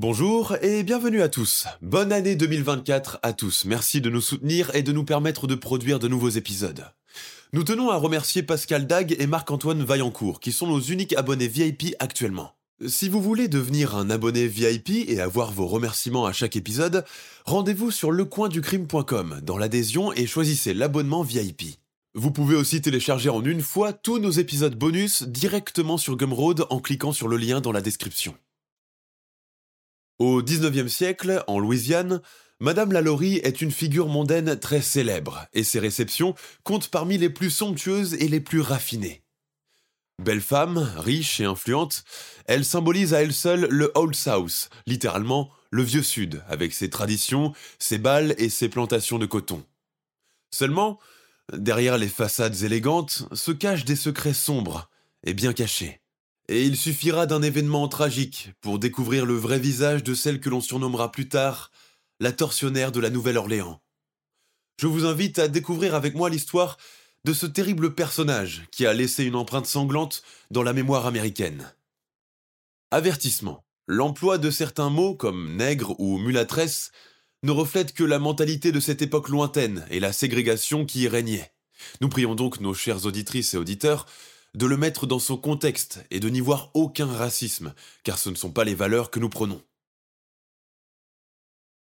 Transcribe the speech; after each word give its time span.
Bonjour 0.00 0.54
et 0.62 0.84
bienvenue 0.84 1.22
à 1.22 1.28
tous. 1.28 1.66
Bonne 1.82 2.12
année 2.12 2.36
2024 2.36 3.18
à 3.24 3.32
tous. 3.32 3.64
Merci 3.64 4.00
de 4.00 4.08
nous 4.08 4.20
soutenir 4.20 4.72
et 4.76 4.84
de 4.84 4.92
nous 4.92 5.02
permettre 5.02 5.48
de 5.48 5.56
produire 5.56 5.98
de 5.98 6.06
nouveaux 6.06 6.28
épisodes. 6.28 6.84
Nous 7.52 7.64
tenons 7.64 7.90
à 7.90 7.96
remercier 7.96 8.44
Pascal 8.44 8.86
Dag 8.86 9.16
et 9.18 9.26
Marc-Antoine 9.26 9.82
Vaillancourt, 9.82 10.38
qui 10.38 10.52
sont 10.52 10.68
nos 10.68 10.78
uniques 10.78 11.14
abonnés 11.14 11.48
VIP 11.48 11.96
actuellement. 11.98 12.52
Si 12.86 13.08
vous 13.08 13.20
voulez 13.20 13.48
devenir 13.48 13.96
un 13.96 14.08
abonné 14.08 14.46
VIP 14.46 14.90
et 15.08 15.20
avoir 15.20 15.50
vos 15.50 15.66
remerciements 15.66 16.26
à 16.26 16.32
chaque 16.32 16.54
épisode, 16.54 17.04
rendez-vous 17.44 17.90
sur 17.90 18.12
lecoinducrime.com 18.12 19.40
dans 19.42 19.58
l'adhésion 19.58 20.12
et 20.12 20.28
choisissez 20.28 20.74
l'abonnement 20.74 21.24
VIP. 21.24 21.80
Vous 22.14 22.30
pouvez 22.30 22.54
aussi 22.54 22.80
télécharger 22.80 23.30
en 23.30 23.42
une 23.42 23.62
fois 23.62 23.92
tous 23.92 24.20
nos 24.20 24.30
épisodes 24.30 24.78
bonus 24.78 25.24
directement 25.24 25.98
sur 25.98 26.16
Gumroad 26.16 26.66
en 26.70 26.78
cliquant 26.78 27.10
sur 27.10 27.26
le 27.26 27.36
lien 27.36 27.60
dans 27.60 27.72
la 27.72 27.80
description. 27.80 28.36
Au 30.18 30.42
XIXe 30.42 30.92
siècle, 30.92 31.44
en 31.46 31.60
Louisiane, 31.60 32.20
Madame 32.58 32.90
Lalaurie 32.90 33.36
est 33.44 33.60
une 33.60 33.70
figure 33.70 34.08
mondaine 34.08 34.58
très 34.58 34.82
célèbre 34.82 35.46
et 35.52 35.62
ses 35.62 35.78
réceptions 35.78 36.34
comptent 36.64 36.88
parmi 36.88 37.18
les 37.18 37.30
plus 37.30 37.50
somptueuses 37.50 38.14
et 38.14 38.26
les 38.26 38.40
plus 38.40 38.60
raffinées. 38.60 39.22
Belle 40.20 40.40
femme, 40.40 40.90
riche 40.96 41.38
et 41.38 41.44
influente, 41.44 42.02
elle 42.46 42.64
symbolise 42.64 43.14
à 43.14 43.22
elle 43.22 43.32
seule 43.32 43.68
le 43.70 43.92
Old 43.94 44.16
South, 44.16 44.70
littéralement 44.88 45.50
le 45.70 45.84
vieux 45.84 46.02
Sud, 46.02 46.42
avec 46.48 46.74
ses 46.74 46.90
traditions, 46.90 47.52
ses 47.78 47.98
balles 47.98 48.34
et 48.38 48.48
ses 48.48 48.68
plantations 48.68 49.20
de 49.20 49.26
coton. 49.26 49.64
Seulement, 50.52 50.98
derrière 51.52 51.96
les 51.96 52.08
façades 52.08 52.64
élégantes 52.64 53.28
se 53.32 53.52
cachent 53.52 53.84
des 53.84 53.94
secrets 53.94 54.34
sombres 54.34 54.90
et 55.22 55.34
bien 55.34 55.52
cachés. 55.52 56.00
Et 56.48 56.64
il 56.64 56.76
suffira 56.76 57.26
d'un 57.26 57.42
événement 57.42 57.88
tragique 57.88 58.52
pour 58.62 58.78
découvrir 58.78 59.26
le 59.26 59.34
vrai 59.34 59.58
visage 59.58 60.02
de 60.02 60.14
celle 60.14 60.40
que 60.40 60.48
l'on 60.48 60.62
surnommera 60.62 61.12
plus 61.12 61.28
tard 61.28 61.70
la 62.20 62.32
tortionnaire 62.32 62.90
de 62.90 63.00
la 63.00 63.10
Nouvelle-Orléans. 63.10 63.80
Je 64.80 64.86
vous 64.86 65.04
invite 65.04 65.38
à 65.38 65.48
découvrir 65.48 65.94
avec 65.94 66.14
moi 66.14 66.30
l'histoire 66.30 66.78
de 67.24 67.32
ce 67.34 67.46
terrible 67.46 67.94
personnage 67.94 68.66
qui 68.70 68.86
a 68.86 68.94
laissé 68.94 69.24
une 69.24 69.34
empreinte 69.34 69.66
sanglante 69.66 70.22
dans 70.50 70.62
la 70.62 70.72
mémoire 70.72 71.06
américaine. 71.06 71.70
Avertissement. 72.90 73.64
L'emploi 73.86 74.38
de 74.38 74.50
certains 74.50 74.90
mots 74.90 75.14
comme 75.14 75.56
nègre 75.56 75.98
ou 75.98 76.18
mulâtresse 76.18 76.92
ne 77.42 77.50
reflète 77.50 77.92
que 77.92 78.04
la 78.04 78.18
mentalité 78.18 78.72
de 78.72 78.80
cette 78.80 79.02
époque 79.02 79.28
lointaine 79.28 79.86
et 79.90 80.00
la 80.00 80.12
ségrégation 80.12 80.86
qui 80.86 81.02
y 81.02 81.08
régnait. 81.08 81.52
Nous 82.00 82.08
prions 82.08 82.34
donc 82.34 82.60
nos 82.60 82.74
chères 82.74 83.04
auditrices 83.04 83.54
et 83.54 83.58
auditeurs 83.58 84.06
de 84.54 84.66
le 84.66 84.76
mettre 84.76 85.06
dans 85.06 85.18
son 85.18 85.36
contexte 85.36 86.04
et 86.10 86.20
de 86.20 86.28
n'y 86.28 86.40
voir 86.40 86.70
aucun 86.74 87.06
racisme, 87.06 87.74
car 88.04 88.18
ce 88.18 88.30
ne 88.30 88.34
sont 88.34 88.50
pas 88.50 88.64
les 88.64 88.74
valeurs 88.74 89.10
que 89.10 89.20
nous 89.20 89.28
prenons. 89.28 89.62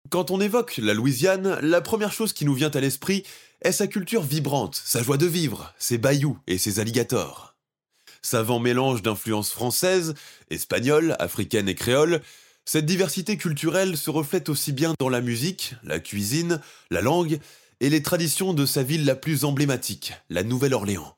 Quand 0.10 0.32
on 0.32 0.40
évoque 0.40 0.78
la 0.78 0.94
Louisiane, 0.94 1.60
la 1.62 1.82
première 1.82 2.14
chose 2.14 2.32
qui 2.32 2.46
nous 2.46 2.54
vient 2.54 2.72
à 2.72 2.80
l'esprit 2.80 3.23
est 3.62 3.73
sa 3.73 3.88
culture 3.88 4.22
vibrante, 4.22 4.82
sa 4.86 5.04
joie 5.04 5.17
de 5.17 5.26
vivre, 5.26 5.73
ses 5.78 5.98
bayous 5.98 6.38
et 6.48 6.58
ses 6.58 6.80
alligators. 6.80 7.56
Savant 8.22 8.60
mélange 8.60 9.02
d'influences 9.02 9.52
françaises, 9.52 10.14
espagnoles, 10.50 11.16
africaines 11.20 11.70
et 11.70 11.76
créoles, 11.76 12.22
cette 12.66 12.86
diversité 12.86 13.38
culturelle 13.38 13.98
se 13.98 14.10
reflète 14.10 14.50
aussi 14.50 14.72
bien 14.72 14.94
dans 15.00 15.10
la 15.10 15.22
musique, 15.22 15.76
la 15.84 16.00
cuisine, 16.00 16.62
la 16.90 17.02
langue 17.02 17.40
et 17.80 17.90
les 17.90 18.02
traditions 18.02 18.54
de 18.54 18.66
sa 18.66 18.84
ville 18.84 19.06
la 19.06 19.16
plus 19.16 19.46
emblématique, 19.46 20.14
la 20.30 20.44
Nouvelle-Orléans. 20.44 21.17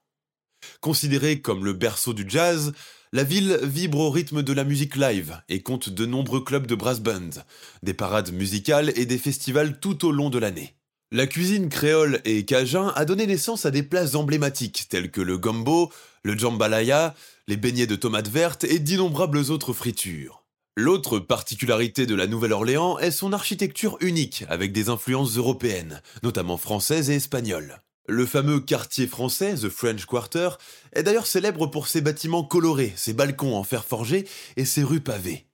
Considérée 0.81 1.41
comme 1.41 1.65
le 1.65 1.73
berceau 1.73 2.13
du 2.13 2.25
jazz, 2.27 2.73
la 3.11 3.23
ville 3.23 3.59
vibre 3.63 3.99
au 3.99 4.09
rythme 4.11 4.43
de 4.43 4.53
la 4.53 4.63
musique 4.63 4.95
live 4.95 5.41
et 5.49 5.61
compte 5.61 5.89
de 5.89 6.05
nombreux 6.05 6.41
clubs 6.41 6.67
de 6.67 6.75
brass 6.75 7.01
bands, 7.01 7.43
des 7.83 7.93
parades 7.93 8.31
musicales 8.31 8.93
et 8.95 9.05
des 9.05 9.17
festivals 9.17 9.79
tout 9.79 10.05
au 10.05 10.11
long 10.11 10.29
de 10.29 10.39
l'année. 10.39 10.75
La 11.11 11.25
cuisine 11.25 11.69
créole 11.69 12.21
et 12.23 12.45
cajun 12.45 12.93
a 12.95 13.03
donné 13.03 13.25
naissance 13.25 13.65
à 13.65 13.71
des 13.71 13.81
plats 13.81 14.15
emblématiques 14.15 14.85
tels 14.89 15.09
que 15.09 15.21
le 15.21 15.37
gombo, 15.39 15.91
le 16.23 16.37
jambalaya, 16.37 17.15
les 17.47 17.57
beignets 17.57 17.87
de 17.87 17.95
tomates 17.95 18.27
vertes 18.29 18.63
et 18.63 18.77
d'innombrables 18.77 19.49
autres 19.49 19.73
fritures. 19.73 20.45
L'autre 20.77 21.17
particularité 21.19 22.05
de 22.05 22.15
la 22.15 22.27
Nouvelle-Orléans 22.27 22.99
est 22.99 23.11
son 23.11 23.33
architecture 23.33 23.97
unique 24.01 24.45
avec 24.49 24.71
des 24.71 24.87
influences 24.87 25.35
européennes, 25.35 26.01
notamment 26.21 26.57
françaises 26.57 27.09
et 27.09 27.15
espagnoles. 27.15 27.81
Le 28.09 28.25
fameux 28.25 28.59
quartier 28.59 29.05
français, 29.05 29.53
The 29.53 29.69
French 29.69 30.07
Quarter, 30.07 30.49
est 30.93 31.03
d'ailleurs 31.03 31.27
célèbre 31.27 31.67
pour 31.67 31.87
ses 31.87 32.01
bâtiments 32.01 32.43
colorés, 32.43 32.91
ses 32.95 33.13
balcons 33.13 33.55
en 33.55 33.63
fer 33.63 33.85
forgé 33.85 34.27
et 34.57 34.65
ses 34.65 34.81
rues 34.81 34.99
pavées. 34.99 35.45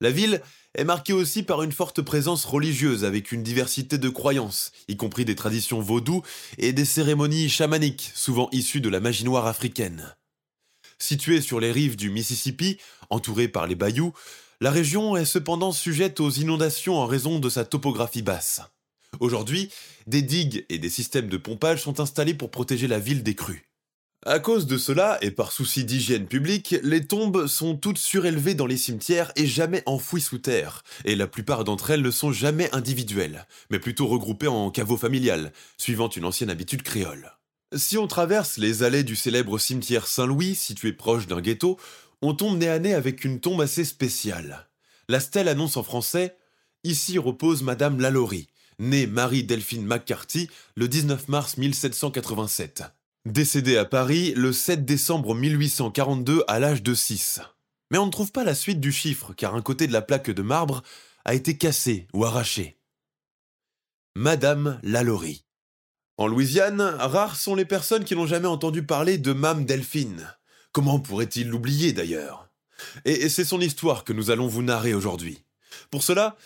La 0.00 0.10
ville 0.10 0.42
est 0.74 0.82
marquée 0.82 1.12
aussi 1.12 1.44
par 1.44 1.62
une 1.62 1.70
forte 1.70 2.02
présence 2.02 2.46
religieuse 2.46 3.04
avec 3.04 3.30
une 3.30 3.44
diversité 3.44 3.96
de 3.96 4.08
croyances, 4.08 4.72
y 4.88 4.96
compris 4.96 5.24
des 5.24 5.36
traditions 5.36 5.80
vaudou 5.80 6.22
et 6.58 6.72
des 6.72 6.84
cérémonies 6.84 7.48
chamaniques, 7.48 8.10
souvent 8.16 8.48
issues 8.50 8.80
de 8.80 8.88
la 8.88 8.98
magie 8.98 9.24
noire 9.24 9.46
africaine. 9.46 10.16
Située 10.98 11.40
sur 11.40 11.60
les 11.60 11.70
rives 11.70 11.94
du 11.94 12.10
Mississippi, 12.10 12.76
entourée 13.08 13.46
par 13.46 13.68
les 13.68 13.76
bayous, 13.76 14.14
la 14.60 14.72
région 14.72 15.16
est 15.16 15.24
cependant 15.24 15.70
sujette 15.70 16.18
aux 16.18 16.30
inondations 16.30 16.96
en 16.96 17.06
raison 17.06 17.38
de 17.38 17.48
sa 17.48 17.64
topographie 17.64 18.22
basse. 18.22 18.62
Aujourd'hui, 19.20 19.70
des 20.06 20.22
digues 20.22 20.64
et 20.68 20.78
des 20.78 20.90
systèmes 20.90 21.28
de 21.28 21.36
pompage 21.36 21.82
sont 21.82 22.00
installés 22.00 22.34
pour 22.34 22.50
protéger 22.50 22.88
la 22.88 22.98
ville 22.98 23.22
des 23.22 23.34
crues. 23.34 23.64
À 24.26 24.38
cause 24.38 24.66
de 24.66 24.78
cela, 24.78 25.18
et 25.20 25.30
par 25.30 25.52
souci 25.52 25.84
d'hygiène 25.84 26.26
publique, 26.26 26.76
les 26.82 27.06
tombes 27.06 27.46
sont 27.46 27.76
toutes 27.76 27.98
surélevées 27.98 28.54
dans 28.54 28.64
les 28.66 28.78
cimetières 28.78 29.30
et 29.36 29.46
jamais 29.46 29.82
enfouies 29.84 30.22
sous 30.22 30.38
terre, 30.38 30.82
et 31.04 31.14
la 31.14 31.26
plupart 31.26 31.64
d'entre 31.64 31.90
elles 31.90 32.00
ne 32.00 32.10
sont 32.10 32.32
jamais 32.32 32.74
individuelles, 32.74 33.46
mais 33.70 33.78
plutôt 33.78 34.06
regroupées 34.06 34.48
en 34.48 34.70
caveaux 34.70 34.96
familiales, 34.96 35.52
suivant 35.76 36.08
une 36.08 36.24
ancienne 36.24 36.48
habitude 36.48 36.82
créole. 36.82 37.32
Si 37.76 37.98
on 37.98 38.06
traverse 38.06 38.56
les 38.56 38.82
allées 38.82 39.04
du 39.04 39.14
célèbre 39.14 39.58
cimetière 39.58 40.06
Saint-Louis, 40.06 40.54
situé 40.54 40.94
proche 40.94 41.26
d'un 41.26 41.42
ghetto, 41.42 41.78
on 42.22 42.32
tombe 42.32 42.56
nez 42.56 42.68
à 42.68 42.78
nez 42.78 42.94
avec 42.94 43.24
une 43.24 43.40
tombe 43.40 43.60
assez 43.60 43.84
spéciale. 43.84 44.68
La 45.10 45.20
stèle 45.20 45.48
annonce 45.48 45.76
en 45.76 45.82
français 45.82 46.34
Ici 46.82 47.18
repose 47.18 47.62
Madame 47.62 48.00
Lalaurie, 48.00 48.48
née 48.78 49.06
Marie-Delphine 49.06 49.86
McCarthy 49.86 50.48
le 50.76 50.88
19 50.88 51.28
mars 51.28 51.56
1787. 51.56 52.84
Décédée 53.26 53.76
à 53.76 53.84
Paris 53.84 54.34
le 54.36 54.52
7 54.52 54.84
décembre 54.84 55.34
1842 55.34 56.44
à 56.46 56.58
l'âge 56.58 56.82
de 56.82 56.94
6. 56.94 57.40
Mais 57.90 57.98
on 57.98 58.06
ne 58.06 58.10
trouve 58.10 58.32
pas 58.32 58.44
la 58.44 58.54
suite 58.54 58.80
du 58.80 58.92
chiffre 58.92 59.32
car 59.34 59.54
un 59.54 59.62
côté 59.62 59.86
de 59.86 59.92
la 59.92 60.02
plaque 60.02 60.30
de 60.30 60.42
marbre 60.42 60.82
a 61.24 61.34
été 61.34 61.56
cassé 61.56 62.06
ou 62.12 62.24
arraché. 62.24 62.76
Madame 64.14 64.78
Lalaurie. 64.82 65.44
En 66.16 66.28
Louisiane, 66.28 66.80
rares 66.80 67.36
sont 67.36 67.54
les 67.54 67.64
personnes 67.64 68.04
qui 68.04 68.14
n'ont 68.14 68.26
jamais 68.26 68.46
entendu 68.46 68.84
parler 68.84 69.18
de 69.18 69.32
Mame 69.32 69.64
Delphine. 69.64 70.28
Comment 70.70 71.00
pourrait-il 71.00 71.48
l'oublier 71.48 71.92
d'ailleurs? 71.92 72.48
Et 73.04 73.28
c'est 73.28 73.44
son 73.44 73.60
histoire 73.60 74.04
que 74.04 74.12
nous 74.12 74.30
allons 74.30 74.46
vous 74.46 74.62
narrer 74.62 74.94
aujourd'hui. 74.94 75.42
Pour 75.90 76.02
cela, 76.02 76.36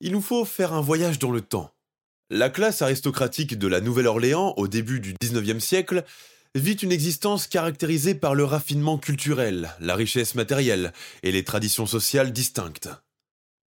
il 0.00 0.12
nous 0.12 0.22
faut 0.22 0.44
faire 0.44 0.72
un 0.72 0.80
voyage 0.80 1.18
dans 1.18 1.30
le 1.30 1.40
temps, 1.40 1.74
la 2.30 2.50
classe 2.50 2.82
aristocratique 2.82 3.58
de 3.58 3.68
la 3.68 3.80
Nouvelle-Orléans, 3.80 4.52
au 4.58 4.68
début 4.68 5.00
du 5.00 5.14
XIXe 5.20 5.64
siècle, 5.64 6.04
vit 6.54 6.74
une 6.74 6.92
existence 6.92 7.46
caractérisée 7.46 8.14
par 8.14 8.34
le 8.34 8.44
raffinement 8.44 8.98
culturel, 8.98 9.70
la 9.80 9.94
richesse 9.94 10.34
matérielle 10.34 10.92
et 11.22 11.32
les 11.32 11.44
traditions 11.44 11.86
sociales 11.86 12.32
distinctes. 12.32 12.90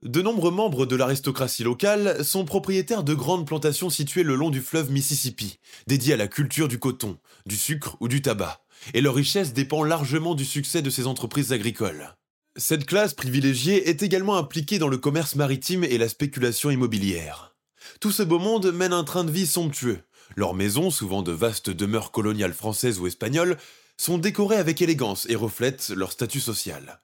De 0.04 0.22
nombreux 0.22 0.52
membres 0.52 0.86
de 0.86 0.96
l'aristocratie 0.96 1.64
locale 1.64 2.24
sont 2.24 2.46
propriétaires 2.46 3.04
de 3.04 3.14
grandes 3.14 3.48
plantations 3.48 3.92
situées 3.92 4.24
le 4.24 4.36
long 4.36 4.50
du 4.50 4.62
fleuve 4.62 4.92
Mississippi, 4.92 5.60
dédiées 5.88 6.14
à 6.14 6.18
la 6.18 6.28
culture 6.28 6.68
du 6.68 6.80
coton, 6.80 7.18
du 7.46 7.56
sucre 7.56 7.98
ou 8.00 8.08
du 8.08 8.22
tabac, 8.22 8.64
et 8.94 9.02
leur 9.02 9.16
richesse 9.16 9.54
dépend 9.54 9.84
largement 9.84 10.34
du 10.34 10.46
succès 10.46 10.82
de 10.82 10.90
ces 10.90 11.06
entreprises 11.06 11.52
agricoles. 11.52 12.16
Cette 12.58 12.86
classe 12.86 13.14
privilégiée 13.14 13.90
est 13.90 14.04
également 14.04 14.38
impliquée 14.38 14.80
dans 14.80 14.88
le 14.88 14.98
commerce 14.98 15.36
maritime 15.36 15.84
et 15.84 15.98
la 15.98 16.10
spéculation 16.10 16.72
immobilière. 16.72 17.51
Tout 18.00 18.12
ce 18.12 18.24
beau 18.24 18.40
monde 18.40 18.72
mène 18.72 18.94
un 18.94 19.04
train 19.04 19.24
de 19.24 19.32
vie 19.32 19.48
somptueux. 19.48 20.02
Leurs 20.36 20.54
maisons, 20.54 20.92
souvent 20.92 21.22
de 21.22 21.32
vastes 21.32 21.70
demeures 21.70 22.12
coloniales 22.12 22.54
françaises 22.54 23.00
ou 23.00 23.08
espagnoles, 23.08 23.58
sont 23.98 24.18
décorées 24.18 24.58
avec 24.58 24.82
élégance 24.82 25.28
et 25.30 25.36
reflètent 25.36 25.90
leur 25.90 26.12
statut 26.12 26.40
social. 26.40 27.02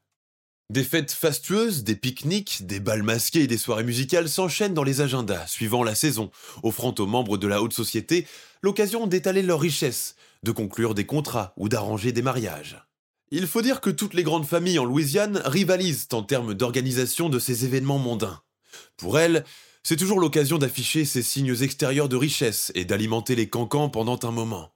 Des 0.69 0.83
fêtes 0.83 1.11
fastueuses, 1.11 1.83
des 1.83 1.95
pique-niques, 1.95 2.65
des 2.65 2.81
bals 2.81 3.03
masqués 3.03 3.43
et 3.43 3.47
des 3.47 3.57
soirées 3.57 3.85
musicales 3.85 4.27
s'enchaînent 4.27 4.73
dans 4.73 4.83
les 4.83 4.99
agendas, 4.99 5.47
suivant 5.47 5.81
la 5.81 5.95
saison, 5.95 6.29
offrant 6.61 6.93
aux 6.99 7.05
membres 7.05 7.37
de 7.37 7.47
la 7.47 7.61
haute 7.61 7.73
société 7.73 8.27
l'occasion 8.61 9.07
d'étaler 9.07 9.43
leurs 9.43 9.61
richesses, 9.61 10.15
de 10.43 10.51
conclure 10.51 10.93
des 10.93 11.05
contrats 11.05 11.53
ou 11.55 11.69
d'arranger 11.69 12.11
des 12.11 12.21
mariages. 12.21 12.83
Il 13.31 13.47
faut 13.47 13.61
dire 13.61 13.79
que 13.79 13.89
toutes 13.89 14.13
les 14.13 14.23
grandes 14.23 14.45
familles 14.45 14.79
en 14.79 14.85
Louisiane 14.85 15.41
rivalisent 15.45 16.07
en 16.11 16.23
termes 16.23 16.53
d'organisation 16.53 17.29
de 17.29 17.39
ces 17.39 17.63
événements 17.63 17.99
mondains. 17.99 18.41
Pour 18.97 19.19
elles, 19.19 19.45
c'est 19.87 19.95
toujours 19.95 20.19
l'occasion 20.19 20.57
d'afficher 20.57 21.05
ces 21.05 21.21
signes 21.21 21.55
extérieurs 21.61 22.09
de 22.09 22.17
richesse 22.17 22.73
et 22.75 22.83
d'alimenter 22.83 23.35
les 23.35 23.47
cancans 23.47 23.87
pendant 23.87 24.19
un 24.23 24.31
moment. 24.31 24.73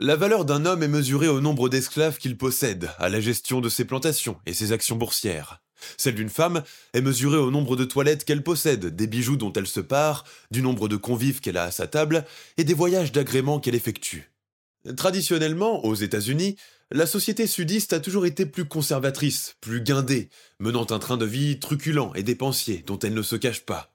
La 0.00 0.16
valeur 0.16 0.44
d'un 0.44 0.66
homme 0.66 0.82
est 0.82 0.88
mesurée 0.88 1.28
au 1.28 1.40
nombre 1.40 1.68
d'esclaves 1.68 2.18
qu'il 2.18 2.36
possède, 2.36 2.90
à 2.98 3.08
la 3.08 3.20
gestion 3.20 3.60
de 3.60 3.68
ses 3.68 3.84
plantations 3.84 4.40
et 4.44 4.52
ses 4.52 4.72
actions 4.72 4.96
boursières. 4.96 5.62
Celle 5.96 6.16
d'une 6.16 6.28
femme 6.28 6.64
est 6.92 7.02
mesurée 7.02 7.38
au 7.38 7.52
nombre 7.52 7.76
de 7.76 7.84
toilettes 7.84 8.24
qu'elle 8.24 8.42
possède, 8.42 8.86
des 8.86 9.06
bijoux 9.06 9.36
dont 9.36 9.52
elle 9.52 9.68
se 9.68 9.78
part, 9.78 10.24
du 10.50 10.60
nombre 10.60 10.88
de 10.88 10.96
convives 10.96 11.38
qu'elle 11.38 11.56
a 11.56 11.62
à 11.62 11.70
sa 11.70 11.86
table 11.86 12.24
et 12.56 12.64
des 12.64 12.74
voyages 12.74 13.12
d'agrément 13.12 13.60
qu'elle 13.60 13.76
effectue. 13.76 14.32
Traditionnellement, 14.96 15.84
aux 15.84 15.94
États-Unis, 15.94 16.56
la 16.90 17.06
société 17.06 17.46
sudiste 17.46 17.92
a 17.92 18.00
toujours 18.00 18.26
été 18.26 18.44
plus 18.44 18.64
conservatrice, 18.64 19.54
plus 19.60 19.82
guindée, 19.82 20.30
menant 20.58 20.86
un 20.90 20.98
train 20.98 21.16
de 21.16 21.26
vie 21.26 21.60
truculent 21.60 22.10
et 22.16 22.24
dépensier 22.24 22.82
dont 22.84 22.98
elle 22.98 23.14
ne 23.14 23.22
se 23.22 23.36
cache 23.36 23.60
pas. 23.60 23.91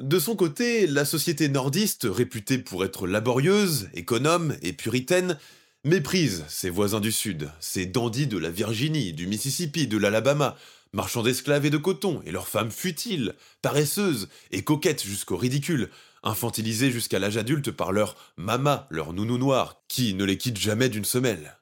De 0.00 0.18
son 0.18 0.34
côté, 0.34 0.86
la 0.86 1.04
société 1.04 1.50
nordiste, 1.50 2.06
réputée 2.10 2.56
pour 2.56 2.86
être 2.86 3.06
laborieuse, 3.06 3.90
économe 3.92 4.56
et 4.62 4.72
puritaine, 4.72 5.36
méprise 5.84 6.46
ses 6.48 6.70
voisins 6.70 7.00
du 7.00 7.12
Sud, 7.12 7.50
ses 7.60 7.84
dandys 7.84 8.26
de 8.26 8.38
la 8.38 8.50
Virginie, 8.50 9.12
du 9.12 9.26
Mississippi, 9.26 9.86
de 9.86 9.98
l'Alabama, 9.98 10.56
marchands 10.94 11.22
d'esclaves 11.22 11.66
et 11.66 11.70
de 11.70 11.76
coton, 11.76 12.22
et 12.24 12.30
leurs 12.30 12.48
femmes 12.48 12.70
futiles, 12.70 13.34
paresseuses 13.60 14.30
et 14.52 14.64
coquettes 14.64 15.04
jusqu'au 15.04 15.36
ridicule, 15.36 15.90
infantilisées 16.22 16.90
jusqu'à 16.90 17.18
l'âge 17.18 17.36
adulte 17.36 17.70
par 17.70 17.92
leur 17.92 18.16
mama, 18.38 18.86
leur 18.88 19.12
nounou 19.12 19.36
noir, 19.36 19.82
qui 19.86 20.14
ne 20.14 20.24
les 20.24 20.38
quitte 20.38 20.58
jamais 20.58 20.88
d'une 20.88 21.04
semelle. 21.04 21.58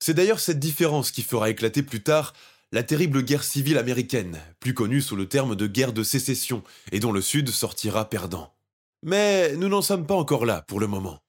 C'est 0.00 0.12
d'ailleurs 0.12 0.40
cette 0.40 0.60
différence 0.60 1.12
qui 1.12 1.22
fera 1.22 1.48
éclater 1.48 1.82
plus 1.82 2.02
tard 2.02 2.34
la 2.72 2.82
terrible 2.82 3.22
guerre 3.22 3.44
civile 3.44 3.78
américaine, 3.78 4.38
plus 4.60 4.74
connue 4.74 5.00
sous 5.00 5.16
le 5.16 5.26
terme 5.26 5.56
de 5.56 5.66
guerre 5.66 5.92
de 5.92 6.02
sécession, 6.02 6.62
et 6.92 7.00
dont 7.00 7.12
le 7.12 7.20
Sud 7.20 7.48
sortira 7.50 8.08
perdant. 8.08 8.52
Mais 9.02 9.56
nous 9.56 9.68
n'en 9.68 9.82
sommes 9.82 10.06
pas 10.06 10.14
encore 10.14 10.46
là 10.46 10.62
pour 10.62 10.78
le 10.78 10.86
moment. 10.86 11.20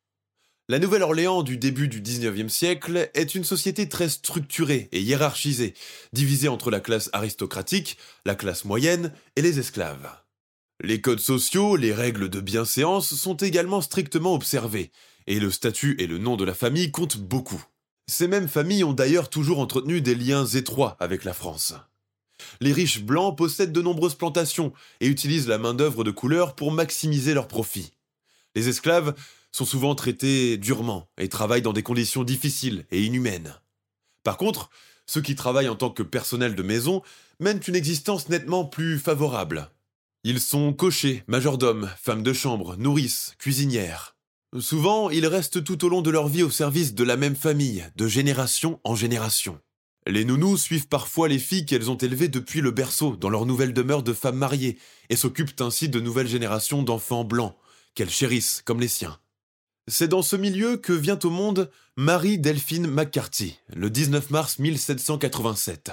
La 0.70 0.80
Nouvelle-Orléans 0.80 1.44
du 1.44 1.58
début 1.58 1.88
du 1.88 2.02
XIXe 2.02 2.54
siècle 2.54 3.10
est 3.14 3.36
une 3.36 3.44
société 3.44 3.90
très 3.90 4.08
structurée 4.08 4.88
et 4.92 5.02
hiérarchisée, 5.02 5.74
divisée 6.14 6.48
entre 6.48 6.72
la 6.72 6.80
classe 6.80 7.10
aristocratique, 7.12 7.98
la 8.26 8.36
classe 8.36 8.64
moyenne 8.64 9.12
et 9.36 9.42
les 9.42 9.60
esclaves. 9.60 10.10
Les 10.84 11.02
codes 11.02 11.20
sociaux, 11.20 11.76
les 11.76 11.94
règles 11.94 12.30
de 12.30 12.40
bienséance 12.40 13.14
sont 13.16 13.36
également 13.36 13.82
strictement 13.82 14.34
observés, 14.34 14.92
et 15.28 15.40
le 15.40 15.52
statut 15.52 15.96
et 16.00 16.08
le 16.08 16.20
nom 16.20 16.38
de 16.38 16.46
la 16.46 16.54
famille 16.54 16.92
comptent 16.92 17.18
beaucoup. 17.18 17.64
Ces 18.12 18.28
mêmes 18.28 18.50
familles 18.50 18.84
ont 18.84 18.92
d'ailleurs 18.92 19.30
toujours 19.30 19.60
entretenu 19.60 20.02
des 20.02 20.16
liens 20.16 20.46
étroits 20.46 20.98
avec 21.00 21.24
la 21.24 21.34
France. 21.34 21.76
Les 22.60 22.74
riches 22.74 23.02
blancs 23.02 23.38
possèdent 23.38 23.72
de 23.72 23.82
nombreuses 23.82 24.16
plantations 24.16 24.74
et 25.00 25.08
utilisent 25.08 25.48
la 25.48 25.58
main-d'œuvre 25.58 26.04
de 26.04 26.12
couleur 26.12 26.54
pour 26.54 26.74
maximiser 26.74 27.34
leurs 27.34 27.48
profits. 27.48 27.94
Les 28.54 28.68
esclaves 28.68 29.16
sont 29.54 29.64
souvent 29.64 29.96
traités 29.96 30.58
durement 30.58 31.08
et 31.18 31.30
travaillent 31.30 31.62
dans 31.62 31.72
des 31.72 31.84
conditions 31.84 32.26
difficiles 32.26 32.86
et 32.92 33.02
inhumaines. 33.02 33.56
Par 34.24 34.36
contre, 34.36 34.70
ceux 35.06 35.22
qui 35.22 35.36
travaillent 35.36 35.70
en 35.70 35.78
tant 35.78 35.90
que 35.90 36.04
personnel 36.04 36.54
de 36.54 36.64
maison 36.64 37.04
mènent 37.40 37.62
une 37.66 37.78
existence 37.78 38.28
nettement 38.28 38.66
plus 38.66 39.00
favorable. 39.00 39.72
Ils 40.26 40.42
sont 40.42 40.74
cochers, 40.74 41.24
majordomes, 41.28 41.90
femmes 41.98 42.24
de 42.24 42.34
chambre, 42.34 42.76
nourrices, 42.76 43.36
cuisinières. 43.40 44.18
Souvent, 44.60 45.10
ils 45.10 45.28
restent 45.28 45.64
tout 45.64 45.86
au 45.86 45.90
long 45.90 46.02
de 46.02 46.10
leur 46.10 46.28
vie 46.28 46.44
au 46.44 46.50
service 46.50 46.94
de 46.94 47.06
la 47.06 47.16
même 47.16 47.38
famille, 47.38 47.86
de 47.96 48.06
génération 48.06 48.82
en 48.84 48.96
génération. 48.96 49.60
Les 50.06 50.26
nounous 50.26 50.58
suivent 50.58 50.90
parfois 50.90 51.30
les 51.30 51.40
filles 51.40 51.66
qu'elles 51.66 51.90
ont 51.90 51.96
élevées 51.96 52.28
depuis 52.28 52.60
le 52.60 52.72
berceau 52.72 53.16
dans 53.16 53.30
leur 53.30 53.46
nouvelle 53.46 53.74
demeure 53.74 54.04
de 54.04 54.12
femmes 54.12 54.38
mariées 54.38 54.78
et 55.10 55.16
s'occupent 55.16 55.62
ainsi 55.62 55.88
de 55.88 56.02
nouvelles 56.02 56.28
générations 56.28 56.84
d'enfants 56.84 57.24
blancs, 57.24 57.56
qu'elles 57.96 58.10
chérissent 58.10 58.62
comme 58.66 58.82
les 58.82 58.90
siens. 58.90 59.20
C'est 59.88 60.10
dans 60.10 60.22
ce 60.22 60.36
milieu 60.36 60.76
que 60.76 60.92
vient 60.92 61.20
au 61.24 61.30
monde 61.30 61.72
Marie 61.96 62.38
Delphine 62.38 62.88
McCarthy, 62.88 63.58
le 63.74 63.90
19 63.90 64.32
mars 64.32 64.60
1787. 64.60 65.92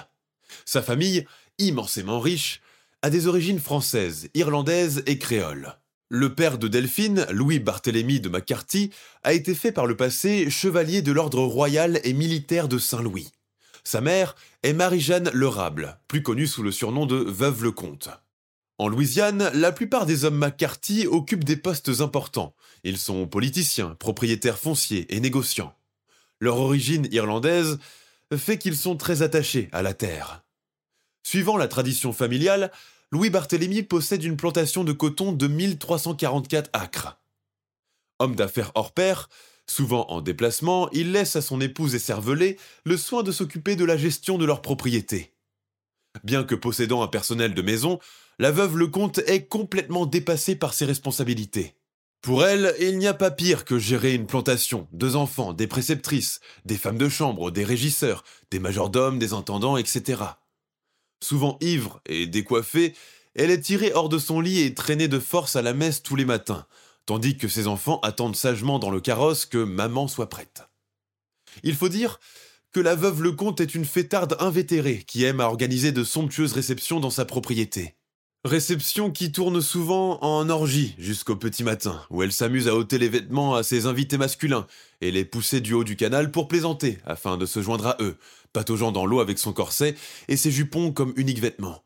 Sa 0.64 0.82
famille, 0.82 1.26
immensément 1.58 2.18
riche, 2.18 2.60
a 3.02 3.10
des 3.10 3.28
origines 3.28 3.60
françaises, 3.60 4.30
irlandaises 4.34 5.04
et 5.06 5.18
créoles. 5.18 5.77
Le 6.10 6.34
père 6.34 6.56
de 6.56 6.68
Delphine, 6.68 7.26
Louis 7.30 7.58
Barthélemy 7.58 8.18
de 8.18 8.30
McCarthy, 8.30 8.90
a 9.24 9.34
été 9.34 9.54
fait 9.54 9.72
par 9.72 9.84
le 9.84 9.94
passé 9.94 10.48
chevalier 10.48 11.02
de 11.02 11.12
l'ordre 11.12 11.42
royal 11.42 12.00
et 12.02 12.14
militaire 12.14 12.66
de 12.66 12.78
Saint-Louis. 12.78 13.30
Sa 13.84 14.00
mère 14.00 14.34
est 14.62 14.72
Marie-Jeanne 14.72 15.30
Lerable, 15.34 15.98
plus 16.08 16.22
connue 16.22 16.46
sous 16.46 16.62
le 16.62 16.72
surnom 16.72 17.04
de 17.04 17.16
Veuve 17.16 17.62
le 17.62 17.72
Comte. 17.72 18.08
En 18.78 18.88
Louisiane, 18.88 19.50
la 19.52 19.70
plupart 19.70 20.06
des 20.06 20.24
hommes 20.24 20.38
McCarthy 20.38 21.06
occupent 21.06 21.44
des 21.44 21.58
postes 21.58 22.00
importants. 22.00 22.54
Ils 22.84 22.96
sont 22.96 23.26
politiciens, 23.26 23.94
propriétaires 23.98 24.58
fonciers 24.58 25.14
et 25.14 25.20
négociants. 25.20 25.74
Leur 26.40 26.58
origine 26.58 27.06
irlandaise 27.10 27.78
fait 28.34 28.56
qu'ils 28.56 28.78
sont 28.78 28.96
très 28.96 29.20
attachés 29.20 29.68
à 29.72 29.82
la 29.82 29.92
terre. 29.92 30.42
Suivant 31.22 31.58
la 31.58 31.68
tradition 31.68 32.14
familiale, 32.14 32.72
Louis 33.10 33.30
Barthélemy 33.30 33.82
possède 33.82 34.22
une 34.22 34.36
plantation 34.36 34.84
de 34.84 34.92
coton 34.92 35.32
de 35.32 35.46
1344 35.46 36.68
acres. 36.74 37.18
Homme 38.18 38.36
d'affaires 38.36 38.70
hors 38.74 38.92
pair, 38.92 39.30
souvent 39.66 40.06
en 40.10 40.20
déplacement, 40.20 40.90
il 40.90 41.12
laisse 41.12 41.34
à 41.34 41.40
son 41.40 41.60
épouse 41.62 41.94
écervelée 41.94 42.58
le 42.84 42.98
soin 42.98 43.22
de 43.22 43.32
s'occuper 43.32 43.76
de 43.76 43.86
la 43.86 43.96
gestion 43.96 44.36
de 44.36 44.44
leur 44.44 44.60
propriété. 44.60 45.32
Bien 46.22 46.44
que 46.44 46.54
possédant 46.54 47.02
un 47.02 47.08
personnel 47.08 47.54
de 47.54 47.62
maison, 47.62 47.98
la 48.38 48.50
veuve 48.50 48.76
Lecomte 48.76 49.18
est 49.26 49.46
complètement 49.46 50.04
dépassée 50.04 50.56
par 50.56 50.74
ses 50.74 50.84
responsabilités. 50.84 51.74
Pour 52.20 52.44
elle, 52.44 52.74
il 52.78 52.98
n'y 52.98 53.06
a 53.06 53.14
pas 53.14 53.30
pire 53.30 53.64
que 53.64 53.78
gérer 53.78 54.14
une 54.14 54.26
plantation, 54.26 54.86
deux 54.92 55.16
enfants, 55.16 55.54
des 55.54 55.66
préceptrices, 55.66 56.40
des 56.66 56.76
femmes 56.76 56.98
de 56.98 57.08
chambre, 57.08 57.50
des 57.50 57.64
régisseurs, 57.64 58.22
des 58.50 58.58
majordomes, 58.58 59.18
des 59.18 59.32
intendants, 59.32 59.78
etc. 59.78 60.24
Souvent 61.22 61.58
ivre 61.60 62.00
et 62.06 62.26
décoiffée, 62.26 62.94
elle 63.34 63.50
est 63.50 63.60
tirée 63.60 63.92
hors 63.92 64.08
de 64.08 64.18
son 64.18 64.40
lit 64.40 64.60
et 64.60 64.74
traînée 64.74 65.08
de 65.08 65.18
force 65.18 65.56
à 65.56 65.62
la 65.62 65.74
messe 65.74 66.02
tous 66.02 66.16
les 66.16 66.24
matins, 66.24 66.66
tandis 67.06 67.36
que 67.36 67.48
ses 67.48 67.66
enfants 67.66 68.00
attendent 68.00 68.36
sagement 68.36 68.78
dans 68.78 68.90
le 68.90 69.00
carrosse 69.00 69.46
que 69.46 69.58
maman 69.58 70.08
soit 70.08 70.28
prête. 70.28 70.62
Il 71.62 71.74
faut 71.74 71.88
dire 71.88 72.20
que 72.72 72.80
la 72.80 72.94
veuve 72.94 73.22
Lecomte 73.22 73.60
est 73.60 73.74
une 73.74 73.84
fêtarde 73.84 74.36
invétérée 74.40 75.04
qui 75.06 75.24
aime 75.24 75.40
à 75.40 75.46
organiser 75.46 75.92
de 75.92 76.04
somptueuses 76.04 76.52
réceptions 76.52 77.00
dans 77.00 77.10
sa 77.10 77.24
propriété. 77.24 77.97
Réceptions 78.48 79.10
qui 79.10 79.30
tournent 79.30 79.60
souvent 79.60 80.18
en 80.22 80.48
orgie 80.48 80.94
jusqu'au 80.96 81.36
petit 81.36 81.62
matin, 81.62 82.00
où 82.08 82.22
elle 82.22 82.32
s'amuse 82.32 82.66
à 82.66 82.74
ôter 82.74 82.96
les 82.96 83.10
vêtements 83.10 83.54
à 83.54 83.62
ses 83.62 83.84
invités 83.84 84.16
masculins 84.16 84.66
et 85.02 85.10
les 85.10 85.26
pousser 85.26 85.60
du 85.60 85.74
haut 85.74 85.84
du 85.84 85.96
canal 85.96 86.30
pour 86.30 86.48
plaisanter, 86.48 86.98
afin 87.04 87.36
de 87.36 87.44
se 87.44 87.60
joindre 87.60 87.88
à 87.88 87.96
eux, 88.00 88.16
pataugeant 88.54 88.90
dans 88.90 89.04
l'eau 89.04 89.20
avec 89.20 89.38
son 89.38 89.52
corset 89.52 89.96
et 90.28 90.38
ses 90.38 90.50
jupons 90.50 90.92
comme 90.92 91.12
unique 91.16 91.40
vêtement. 91.40 91.84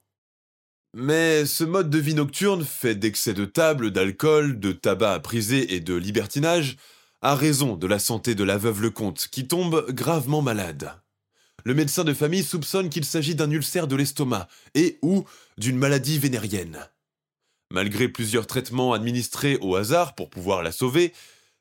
Mais 0.95 1.47
ce 1.47 1.65
mode 1.65 1.91
de 1.91 1.99
vie 1.99 2.15
nocturne, 2.15 2.65
fait 2.65 2.95
d'excès 2.95 3.35
de 3.35 3.45
table, 3.45 3.91
d'alcool, 3.91 4.61
de 4.61 4.71
tabac 4.71 5.15
à 5.15 5.19
priser 5.19 5.75
et 5.75 5.81
de 5.81 5.95
libertinage, 5.95 6.77
a 7.23 7.35
raison 7.35 7.75
de 7.75 7.89
la 7.89 7.99
santé 7.99 8.37
de 8.37 8.45
la 8.45 8.57
veuve 8.57 8.83
Lecomte, 8.83 9.27
qui 9.33 9.49
tombe 9.49 9.91
gravement 9.91 10.43
malade. 10.43 10.93
Le 11.65 11.75
médecin 11.75 12.03
de 12.03 12.13
famille 12.13 12.43
soupçonne 12.43 12.89
qu'il 12.89 13.05
s'agit 13.05 13.37
d'un 13.37 13.51
ulcère 13.51 13.87
de 13.87 13.95
l'estomac 13.95 14.49
et 14.75 14.99
ou 15.03 15.25
d'une 15.63 15.79
maladie 15.79 16.19
vénérienne. 16.19 16.89
Malgré 17.71 18.09
plusieurs 18.09 18.49
traitements 18.49 18.93
administrés 18.93 19.59
au 19.61 19.77
hasard 19.77 20.17
pour 20.17 20.29
pouvoir 20.29 20.63
la 20.65 20.73
sauver, 20.73 21.13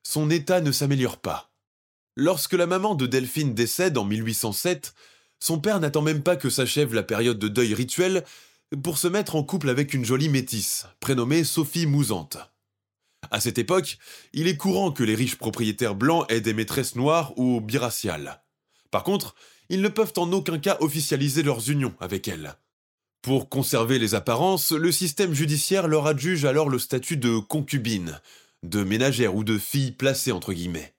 son 0.01 0.31
état 0.31 0.59
ne 0.59 0.71
s'améliore 0.71 1.19
pas. 1.19 1.51
Lorsque 2.15 2.53
la 2.53 2.65
maman 2.65 2.95
de 2.95 3.05
Delphine 3.05 3.53
décède 3.53 3.99
en 3.99 4.03
1807, 4.03 4.95
son 5.39 5.59
père 5.59 5.79
n'attend 5.79 6.01
même 6.01 6.23
pas 6.23 6.35
que 6.35 6.49
s'achève 6.49 6.95
la 6.95 7.03
période 7.03 7.37
de 7.37 7.47
deuil 7.47 7.75
rituel 7.75 8.25
pour 8.83 8.97
se 8.97 9.07
mettre 9.07 9.35
en 9.35 9.43
couple 9.43 9.69
avec 9.69 9.93
une 9.93 10.03
jolie 10.03 10.29
métisse, 10.29 10.87
prénommée 10.99 11.43
Sophie 11.43 11.85
Mousante. 11.85 12.39
À 13.29 13.39
cette 13.39 13.59
époque, 13.59 13.99
il 14.33 14.47
est 14.47 14.57
courant 14.57 14.91
que 14.91 15.03
les 15.03 15.15
riches 15.15 15.37
propriétaires 15.37 15.95
blancs 15.95 16.25
aient 16.29 16.41
des 16.41 16.55
maîtresses 16.55 16.95
noires 16.95 17.37
ou 17.37 17.61
biraciales. 17.61 18.41
Par 18.89 19.03
contre, 19.03 19.35
ils 19.69 19.81
ne 19.81 19.89
peuvent 19.89 20.13
en 20.17 20.31
aucun 20.31 20.57
cas 20.57 20.77
officialiser 20.79 21.43
leurs 21.43 21.69
unions 21.69 21.93
avec 21.99 22.27
elles. 22.27 22.55
Pour 23.21 23.49
conserver 23.49 23.99
les 23.99 24.15
apparences, 24.15 24.71
le 24.71 24.91
système 24.91 25.33
judiciaire 25.33 25.87
leur 25.87 26.07
adjuge 26.07 26.43
alors 26.43 26.69
le 26.69 26.79
statut 26.79 27.17
de 27.17 27.37
concubine, 27.37 28.19
de 28.63 28.83
ménagère 28.83 29.35
ou 29.35 29.43
de 29.43 29.59
fille 29.59 29.91
placée 29.91 30.31
entre 30.31 30.53
guillemets. 30.53 30.95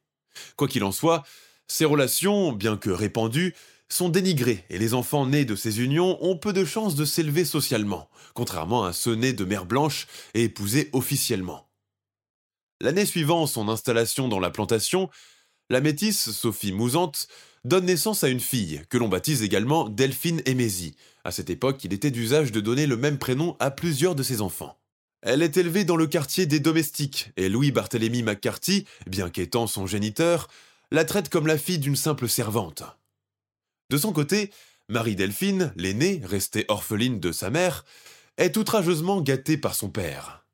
Quoi 0.57 0.69
qu'il 0.69 0.85
en 0.85 0.93
soit, 0.93 1.25
ces 1.67 1.85
relations, 1.85 2.53
bien 2.53 2.77
que 2.77 2.91
répandues, 2.91 3.55
sont 3.89 4.09
dénigrés 4.09 4.65
et 4.71 4.79
les 4.79 4.95
enfants 4.95 5.27
nés 5.27 5.45
de 5.45 5.57
ces 5.57 5.81
unions 5.81 6.17
ont 6.25 6.37
peu 6.37 6.53
de 6.53 6.65
chances 6.65 6.95
de 6.95 7.05
s'élever 7.05 7.45
socialement, 7.45 8.09
contrairement 8.35 8.85
à 8.85 8.93
ceux 8.93 9.15
nés 9.15 9.33
de 9.33 9.45
mère 9.45 9.67
blanche 9.67 10.07
et 10.35 10.45
épousés 10.45 10.91
officiellement. 10.93 11.69
L'année 12.81 13.05
suivant 13.05 13.47
son 13.47 13.69
installation 13.69 14.29
dans 14.29 14.41
la 14.41 14.51
plantation, 14.51 15.11
la 15.71 15.81
métisse 15.81 16.31
Sophie 16.31 16.73
Mousante 16.73 17.27
donne 17.65 17.87
naissance 17.87 18.25
à 18.25 18.29
une 18.29 18.41
fille, 18.41 18.83
que 18.89 18.99
l'on 18.99 19.09
baptise 19.09 19.43
également 19.43 19.89
Delphine 19.89 20.43
Émésie. 20.47 20.97
À 21.25 21.31
cette 21.31 21.51
époque, 21.51 21.85
il 21.85 21.93
était 21.93 22.11
d'usage 22.11 22.53
de 22.53 22.61
donner 22.61 22.87
le 22.87 22.97
même 22.97 23.19
prénom 23.19 23.57
à 23.61 23.71
plusieurs 23.71 24.15
de 24.15 24.23
ses 24.23 24.41
enfants. 24.41 24.79
Elle 25.23 25.43
est 25.43 25.57
élevée 25.57 25.85
dans 25.85 25.97
le 25.97 26.09
quartier 26.09 26.47
des 26.47 26.59
domestiques, 26.59 27.31
et 27.37 27.49
Louis 27.49 27.71
Barthélemy 27.71 28.23
McCarthy, 28.23 28.87
bien 29.07 29.31
qu'étant 29.31 29.69
son 29.69 29.87
géniteur, 29.87 30.49
la 30.91 31.05
traite 31.05 31.29
comme 31.29 31.47
la 31.47 31.59
fille 31.59 31.79
d'une 31.79 31.97
simple 31.97 32.29
servante. 32.29 32.83
De 33.89 33.97
son 33.97 34.13
côté, 34.13 34.51
Marie-Delphine, 34.89 35.73
l'aînée, 35.77 36.21
restée 36.25 36.65
orpheline 36.69 37.21
de 37.21 37.31
sa 37.31 37.51
mère, 37.51 37.85
est 38.37 38.57
outrageusement 38.57 39.21
gâtée 39.21 39.57
par 39.57 39.75
son 39.75 39.91
père. 39.91 40.45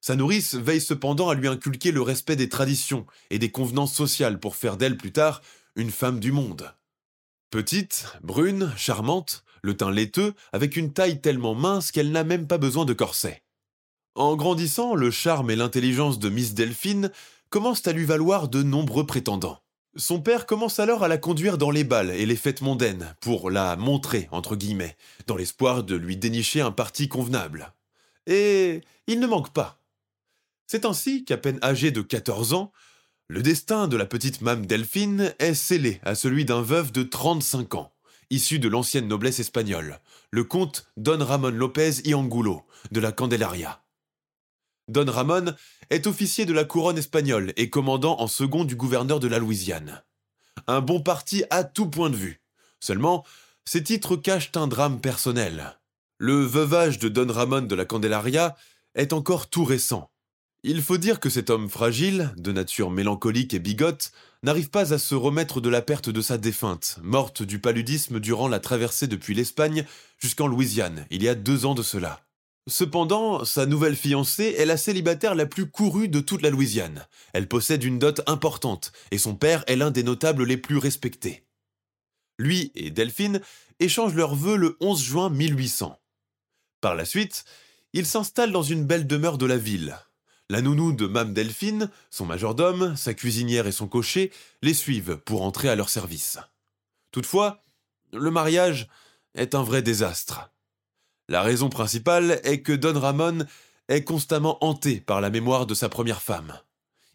Sa 0.00 0.16
nourrice 0.16 0.54
veille 0.54 0.80
cependant 0.80 1.28
à 1.28 1.34
lui 1.34 1.46
inculquer 1.46 1.92
le 1.92 2.02
respect 2.02 2.36
des 2.36 2.48
traditions 2.48 3.06
et 3.30 3.38
des 3.38 3.50
convenances 3.50 3.94
sociales 3.94 4.40
pour 4.40 4.56
faire 4.56 4.76
d'elle 4.76 4.96
plus 4.96 5.12
tard 5.12 5.40
une 5.76 5.90
femme 5.90 6.20
du 6.20 6.32
monde. 6.32 6.74
Petite, 7.50 8.06
brune, 8.22 8.72
charmante, 8.76 9.44
le 9.62 9.76
teint 9.76 9.90
laiteux, 9.90 10.34
avec 10.52 10.76
une 10.76 10.92
taille 10.92 11.20
tellement 11.20 11.54
mince 11.54 11.92
qu'elle 11.92 12.12
n'a 12.12 12.24
même 12.24 12.46
pas 12.46 12.58
besoin 12.58 12.84
de 12.84 12.92
corset. 12.92 13.42
En 14.14 14.36
grandissant, 14.36 14.94
le 14.94 15.10
charme 15.10 15.50
et 15.50 15.56
l'intelligence 15.56 16.18
de 16.18 16.28
Miss 16.28 16.54
Delphine 16.54 17.10
commencent 17.48 17.86
à 17.86 17.92
lui 17.92 18.04
valoir 18.04 18.48
de 18.48 18.62
nombreux 18.62 19.06
prétendants. 19.06 19.60
Son 19.96 20.20
père 20.20 20.46
commence 20.46 20.78
alors 20.78 21.02
à 21.02 21.08
la 21.08 21.18
conduire 21.18 21.58
dans 21.58 21.70
les 21.70 21.84
balles 21.84 22.10
et 22.10 22.26
les 22.26 22.36
fêtes 22.36 22.62
mondaines, 22.62 23.14
pour 23.20 23.50
la 23.50 23.74
montrer, 23.76 24.28
entre 24.30 24.54
guillemets, 24.54 24.96
dans 25.26 25.36
l'espoir 25.36 25.82
de 25.82 25.96
lui 25.96 26.16
dénicher 26.16 26.60
un 26.60 26.70
parti 26.70 27.08
convenable. 27.08 27.72
Et 28.26 28.82
il 29.08 29.18
ne 29.18 29.26
manque 29.26 29.52
pas. 29.52 29.80
C'est 30.68 30.84
ainsi 30.84 31.24
qu'à 31.24 31.36
peine 31.36 31.58
âgée 31.64 31.90
de 31.90 32.02
14 32.02 32.52
ans, 32.52 32.72
le 33.26 33.42
destin 33.42 33.88
de 33.88 33.96
la 33.96 34.06
petite 34.06 34.40
Mame 34.40 34.66
Delphine 34.66 35.34
est 35.40 35.54
scellé 35.54 36.00
à 36.04 36.14
celui 36.14 36.44
d'un 36.44 36.62
veuf 36.62 36.92
de 36.92 37.02
35 37.02 37.74
ans, 37.74 37.92
issu 38.30 38.58
de 38.58 38.68
l'ancienne 38.68 39.08
noblesse 39.08 39.40
espagnole, 39.40 40.00
le 40.30 40.44
comte 40.44 40.90
Don 40.96 41.24
Ramon 41.24 41.50
López 41.50 42.00
y 42.04 42.14
Angulo, 42.14 42.62
de 42.90 43.00
la 43.00 43.12
Candelaria. 43.12 43.82
Don 44.88 45.10
Ramon 45.10 45.54
est 45.90 46.06
officier 46.06 46.46
de 46.46 46.52
la 46.52 46.64
couronne 46.64 46.98
espagnole 46.98 47.52
et 47.56 47.70
commandant 47.70 48.20
en 48.20 48.26
second 48.26 48.64
du 48.64 48.76
gouverneur 48.76 49.20
de 49.20 49.28
la 49.28 49.38
Louisiane. 49.38 50.02
Un 50.66 50.80
bon 50.80 51.00
parti 51.00 51.44
à 51.50 51.64
tout 51.64 51.88
point 51.88 52.10
de 52.10 52.16
vue. 52.16 52.40
Seulement, 52.80 53.24
ces 53.64 53.82
titres 53.82 54.16
cachent 54.16 54.52
un 54.56 54.66
drame 54.66 55.00
personnel. 55.00 55.78
Le 56.18 56.44
veuvage 56.44 56.98
de 56.98 57.08
Don 57.08 57.32
Ramon 57.32 57.62
de 57.62 57.74
la 57.74 57.84
Candelaria 57.84 58.56
est 58.94 59.12
encore 59.12 59.48
tout 59.48 59.64
récent, 59.64 60.10
il 60.62 60.82
faut 60.82 60.98
dire 60.98 61.20
que 61.20 61.30
cet 61.30 61.48
homme 61.48 61.70
fragile, 61.70 62.34
de 62.36 62.52
nature 62.52 62.90
mélancolique 62.90 63.54
et 63.54 63.58
bigote, 63.58 64.12
n'arrive 64.42 64.70
pas 64.70 64.92
à 64.92 64.98
se 64.98 65.14
remettre 65.14 65.60
de 65.60 65.68
la 65.68 65.82
perte 65.82 66.08
de 66.08 66.20
sa 66.20 66.38
défunte, 66.38 66.98
morte 67.02 67.42
du 67.42 67.58
paludisme 67.58 68.20
durant 68.20 68.48
la 68.48 68.60
traversée 68.60 69.06
depuis 69.06 69.34
l'Espagne 69.34 69.84
jusqu'en 70.18 70.46
Louisiane, 70.46 71.06
il 71.10 71.22
y 71.22 71.28
a 71.28 71.34
deux 71.34 71.66
ans 71.66 71.74
de 71.74 71.82
cela. 71.82 72.20
Cependant, 72.68 73.44
sa 73.44 73.66
nouvelle 73.66 73.96
fiancée 73.96 74.54
est 74.58 74.66
la 74.66 74.76
célibataire 74.76 75.34
la 75.34 75.46
plus 75.46 75.70
courue 75.70 76.08
de 76.08 76.20
toute 76.20 76.42
la 76.42 76.50
Louisiane. 76.50 77.06
Elle 77.32 77.48
possède 77.48 77.82
une 77.82 77.98
dot 77.98 78.20
importante, 78.26 78.92
et 79.10 79.18
son 79.18 79.34
père 79.34 79.64
est 79.66 79.76
l'un 79.76 79.90
des 79.90 80.02
notables 80.02 80.44
les 80.44 80.56
plus 80.56 80.76
respectés. 80.76 81.44
Lui 82.38 82.70
et 82.74 82.90
Delphine 82.90 83.40
échangent 83.80 84.14
leurs 84.14 84.34
vœux 84.34 84.56
le 84.56 84.76
11 84.80 85.02
juin 85.02 85.30
1800. 85.30 85.98
Par 86.80 86.94
la 86.94 87.04
suite, 87.04 87.44
ils 87.92 88.06
s'installent 88.06 88.52
dans 88.52 88.62
une 88.62 88.84
belle 88.84 89.06
demeure 89.06 89.36
de 89.36 89.46
la 89.46 89.56
ville, 89.56 89.98
la 90.50 90.62
nounou 90.62 90.92
de 90.92 91.06
Mame 91.06 91.32
Delphine, 91.32 91.88
son 92.10 92.26
majordome, 92.26 92.96
sa 92.96 93.14
cuisinière 93.14 93.68
et 93.68 93.72
son 93.72 93.86
cocher 93.86 94.32
les 94.62 94.74
suivent 94.74 95.16
pour 95.24 95.42
entrer 95.42 95.68
à 95.68 95.76
leur 95.76 95.88
service. 95.88 96.38
Toutefois, 97.12 97.62
le 98.12 98.32
mariage 98.32 98.88
est 99.36 99.54
un 99.54 99.62
vrai 99.62 99.80
désastre. 99.80 100.50
La 101.28 101.42
raison 101.42 101.68
principale 101.68 102.40
est 102.42 102.62
que 102.62 102.72
Don 102.72 102.98
Ramon 102.98 103.46
est 103.88 104.02
constamment 104.02 104.58
hanté 104.64 105.00
par 105.00 105.20
la 105.20 105.30
mémoire 105.30 105.66
de 105.66 105.74
sa 105.74 105.88
première 105.88 106.20
femme. 106.20 106.58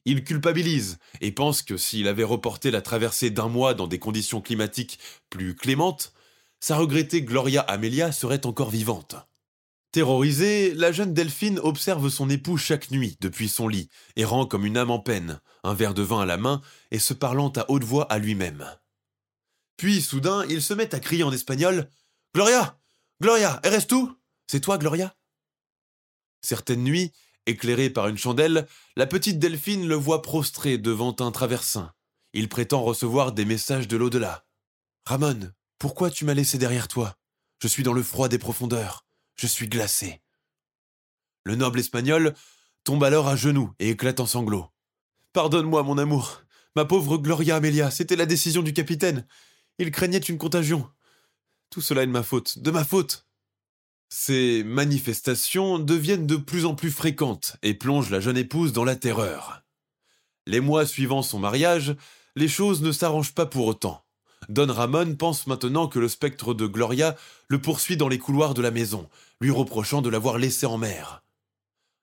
Il 0.05 0.23
culpabilise 0.23 0.97
et 1.19 1.33
pense 1.33 1.61
que 1.61 1.75
s'il 1.75 2.07
avait 2.07 2.23
reporté 2.23 2.71
la 2.71 2.81
traversée 2.81 3.31
d'un 3.31 3.49
mois 3.49 3.73
dans 3.73 3.87
des 3.87 3.99
conditions 3.99 4.39
climatiques 4.39 4.97
plus 5.29 5.55
clémentes, 5.55 6.13
sa 6.61 6.77
regrettée 6.77 7.21
Gloria 7.21 7.59
Amelia 7.59 8.13
serait 8.13 8.45
encore 8.45 8.69
vivante. 8.69 9.17
Terrorisée, 9.95 10.73
la 10.73 10.91
jeune 10.91 11.13
Delphine 11.13 11.57
observe 11.59 12.09
son 12.09 12.29
époux 12.29 12.57
chaque 12.57 12.91
nuit 12.91 13.15
depuis 13.21 13.47
son 13.47 13.69
lit, 13.69 13.87
errant 14.17 14.45
comme 14.45 14.65
une 14.65 14.75
âme 14.75 14.91
en 14.91 14.99
peine, 14.99 15.39
un 15.63 15.73
verre 15.73 15.93
de 15.93 16.01
vin 16.01 16.19
à 16.19 16.25
la 16.25 16.35
main 16.35 16.61
et 16.91 16.99
se 16.99 17.13
parlant 17.13 17.47
à 17.55 17.63
haute 17.71 17.85
voix 17.85 18.03
à 18.11 18.17
lui-même. 18.17 18.69
Puis, 19.77 20.01
soudain, 20.01 20.43
il 20.49 20.61
se 20.61 20.73
met 20.73 20.93
à 20.93 20.99
crier 20.99 21.23
en 21.23 21.31
espagnol 21.31 21.89
Gloria 22.33 22.77
Gloria 23.21 23.61
Eres 23.63 23.87
tout 23.87 24.13
C'est 24.51 24.59
toi, 24.59 24.77
Gloria 24.77 25.15
Certaines 26.41 26.83
nuits, 26.83 27.13
éclairée 27.45 27.89
par 27.89 28.09
une 28.09 28.17
chandelle, 28.17 28.67
la 28.97 29.07
petite 29.07 29.39
Delphine 29.39 29.87
le 29.87 29.95
voit 29.95 30.21
prostré 30.21 30.77
devant 30.77 31.15
un 31.21 31.31
traversin. 31.31 31.93
Il 32.33 32.49
prétend 32.49 32.83
recevoir 32.83 33.31
des 33.31 33.45
messages 33.45 33.87
de 33.87 33.95
l'au-delà. 33.95 34.45
Ramon, 35.05 35.53
pourquoi 35.79 36.11
tu 36.11 36.25
m'as 36.25 36.33
laissé 36.33 36.57
derrière 36.57 36.89
toi? 36.89 37.15
Je 37.61 37.69
suis 37.69 37.83
dans 37.83 37.93
le 37.93 38.03
froid 38.03 38.27
des 38.27 38.39
profondeurs. 38.39 39.04
Je 39.35 39.47
suis 39.47 39.67
glacé. 39.67 40.21
Le 41.43 41.55
noble 41.55 41.79
espagnol 41.79 42.33
tombe 42.83 43.03
alors 43.03 43.27
à 43.27 43.35
genoux 43.35 43.73
et 43.79 43.89
éclate 43.89 44.19
en 44.19 44.25
sanglots. 44.25 44.67
Pardonne-moi, 45.33 45.83
mon 45.83 45.97
amour. 45.97 46.43
Ma 46.75 46.85
pauvre 46.85 47.17
Gloria 47.17 47.57
Amelia, 47.57 47.91
c'était 47.91 48.15
la 48.15 48.25
décision 48.25 48.61
du 48.61 48.73
capitaine. 48.73 49.25
Il 49.79 49.91
craignait 49.91 50.17
une 50.19 50.37
contagion. 50.37 50.89
Tout 51.69 51.81
cela 51.81 52.03
est 52.03 52.07
de 52.07 52.11
ma 52.11 52.23
faute, 52.23 52.59
de 52.59 52.71
ma 52.71 52.85
faute. 52.85 53.27
Ces 54.09 54.63
manifestations 54.63 55.79
deviennent 55.79 56.27
de 56.27 56.37
plus 56.37 56.65
en 56.65 56.75
plus 56.75 56.91
fréquentes 56.91 57.57
et 57.63 57.73
plongent 57.73 58.11
la 58.11 58.19
jeune 58.19 58.37
épouse 58.37 58.71
dans 58.71 58.85
la 58.85 58.95
terreur. 58.95 59.63
Les 60.47 60.59
mois 60.59 60.85
suivant 60.85 61.21
son 61.21 61.39
mariage, 61.39 61.95
les 62.35 62.47
choses 62.47 62.81
ne 62.81 62.91
s'arrangent 62.91 63.33
pas 63.33 63.45
pour 63.45 63.65
autant. 63.65 64.05
Don 64.47 64.71
Ramon 64.71 65.15
pense 65.15 65.47
maintenant 65.47 65.87
que 65.87 65.99
le 65.99 66.07
spectre 66.07 66.53
de 66.53 66.67
Gloria 66.67 67.15
le 67.47 67.59
poursuit 67.59 67.97
dans 67.97 68.07
les 68.07 68.19
couloirs 68.19 68.53
de 68.53 68.61
la 68.61 68.71
maison, 68.71 69.09
lui 69.41 69.51
reprochant 69.51 70.01
de 70.01 70.09
l'avoir 70.09 70.37
laissé 70.37 70.65
en 70.65 70.77
mer. 70.77 71.23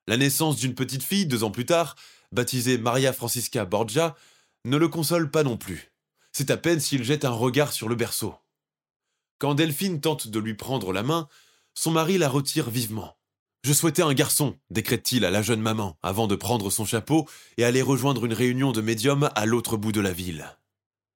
La 0.07 0.17
naissance 0.17 0.57
d'une 0.57 0.75
petite 0.75 1.03
fille 1.03 1.27
deux 1.27 1.45
ans 1.45 1.51
plus 1.51 1.67
tard, 1.67 1.97
baptisée 2.33 2.79
Maria 2.79 3.13
Francisca 3.13 3.65
Borgia, 3.65 4.17
ne 4.65 4.77
le 4.77 4.89
console 4.89 5.31
pas 5.31 5.43
non 5.43 5.57
plus. 5.57 5.93
C'est 6.33 6.51
à 6.51 6.57
peine 6.57 6.81
s'il 6.81 7.05
jette 7.05 7.25
un 7.25 7.31
regard 7.31 7.73
sur 7.73 7.89
le 7.89 7.95
berceau. 7.95 8.35
Quand 9.39 9.55
Delphine 9.55 10.01
tente 10.01 10.29
de 10.29 10.39
lui 10.39 10.55
prendre 10.55 10.93
la 10.93 11.03
main, 11.03 11.29
son 11.75 11.91
mari 11.91 12.19
la 12.19 12.29
retire 12.29 12.71
vivement. 12.71 13.17
Je 13.65 13.73
souhaitais 13.73 14.03
un 14.03 14.15
garçon, 14.15 14.57
décrète-t-il 14.71 15.25
à 15.25 15.31
la 15.31 15.43
jeune 15.43 15.61
maman, 15.61 15.97
avant 16.03 16.27
de 16.27 16.35
prendre 16.35 16.69
son 16.71 16.85
chapeau 16.85 17.29
et 17.59 17.65
aller 17.65 17.83
rejoindre 17.83 18.25
une 18.25 18.33
réunion 18.33 18.73
de 18.73 18.81
médiums 18.81 19.31
à 19.35 19.47
l'autre 19.47 19.77
bout 19.77 19.93
de 19.93 20.01
la 20.01 20.13
ville. 20.13 20.47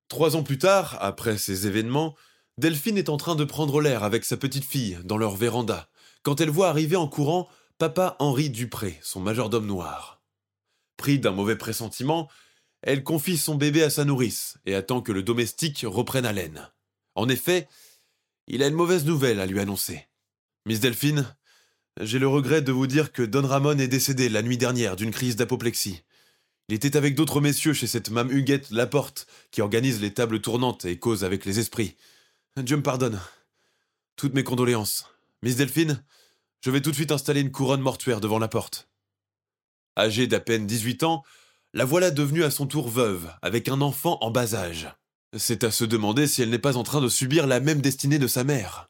Trois 0.08 0.36
ans 0.36 0.44
plus 0.44 0.58
tard, 0.58 0.96
après 1.00 1.38
ces 1.38 1.66
événements, 1.66 2.14
Delphine 2.58 2.98
est 2.98 3.08
en 3.08 3.16
train 3.16 3.34
de 3.34 3.44
prendre 3.44 3.80
l'air 3.80 4.04
avec 4.04 4.24
sa 4.24 4.36
petite 4.36 4.64
fille 4.64 4.98
dans 5.04 5.18
leur 5.18 5.34
véranda, 5.34 5.88
quand 6.26 6.40
elle 6.40 6.50
voit 6.50 6.70
arriver 6.70 6.96
en 6.96 7.06
courant 7.06 7.48
papa 7.78 8.16
Henri 8.18 8.50
Dupré, 8.50 8.98
son 9.00 9.20
majordome 9.20 9.64
noir. 9.64 10.20
Pris 10.96 11.20
d'un 11.20 11.30
mauvais 11.30 11.54
pressentiment, 11.54 12.28
elle 12.82 13.04
confie 13.04 13.36
son 13.36 13.54
bébé 13.54 13.84
à 13.84 13.90
sa 13.90 14.04
nourrice 14.04 14.58
et 14.66 14.74
attend 14.74 15.02
que 15.02 15.12
le 15.12 15.22
domestique 15.22 15.84
reprenne 15.86 16.26
haleine. 16.26 16.68
En 17.14 17.28
effet, 17.28 17.68
il 18.48 18.64
a 18.64 18.66
une 18.66 18.74
mauvaise 18.74 19.04
nouvelle 19.04 19.38
à 19.38 19.46
lui 19.46 19.60
annoncer. 19.60 20.08
Miss 20.64 20.80
Delphine, 20.80 21.32
j'ai 22.00 22.18
le 22.18 22.26
regret 22.26 22.60
de 22.60 22.72
vous 22.72 22.88
dire 22.88 23.12
que 23.12 23.22
Don 23.22 23.46
Ramon 23.46 23.78
est 23.78 23.86
décédé 23.86 24.28
la 24.28 24.42
nuit 24.42 24.58
dernière 24.58 24.96
d'une 24.96 25.12
crise 25.12 25.36
d'apoplexie. 25.36 26.02
Il 26.68 26.74
était 26.74 26.96
avec 26.96 27.14
d'autres 27.14 27.40
messieurs 27.40 27.72
chez 27.72 27.86
cette 27.86 28.10
Mame 28.10 28.32
Huguette 28.32 28.72
Laporte, 28.72 29.28
qui 29.52 29.62
organise 29.62 30.00
les 30.00 30.12
tables 30.12 30.40
tournantes 30.40 30.86
et 30.86 30.98
cause 30.98 31.22
avec 31.22 31.44
les 31.44 31.60
esprits. 31.60 31.94
Dieu 32.56 32.78
me 32.78 32.82
pardonne. 32.82 33.20
Toutes 34.16 34.34
mes 34.34 34.42
condoléances. 34.42 35.06
Miss 35.42 35.56
Delphine, 35.56 36.04
je 36.60 36.70
vais 36.70 36.80
tout 36.80 36.90
de 36.90 36.96
suite 36.96 37.12
installer 37.12 37.40
une 37.40 37.52
couronne 37.52 37.80
mortuaire 37.80 38.20
devant 38.20 38.38
la 38.38 38.48
porte. 38.48 38.88
Âgée 39.98 40.26
d'à 40.26 40.40
peine 40.40 40.66
18 40.66 41.02
ans, 41.02 41.22
la 41.72 41.84
voilà 41.84 42.10
devenue 42.10 42.44
à 42.44 42.50
son 42.50 42.66
tour 42.66 42.88
veuve, 42.88 43.30
avec 43.42 43.68
un 43.68 43.80
enfant 43.80 44.18
en 44.20 44.30
bas 44.30 44.54
âge. 44.54 44.88
C'est 45.36 45.64
à 45.64 45.70
se 45.70 45.84
demander 45.84 46.26
si 46.26 46.42
elle 46.42 46.50
n'est 46.50 46.58
pas 46.58 46.76
en 46.76 46.82
train 46.82 47.00
de 47.00 47.08
subir 47.08 47.46
la 47.46 47.60
même 47.60 47.80
destinée 47.80 48.18
de 48.18 48.26
sa 48.26 48.44
mère. 48.44 48.88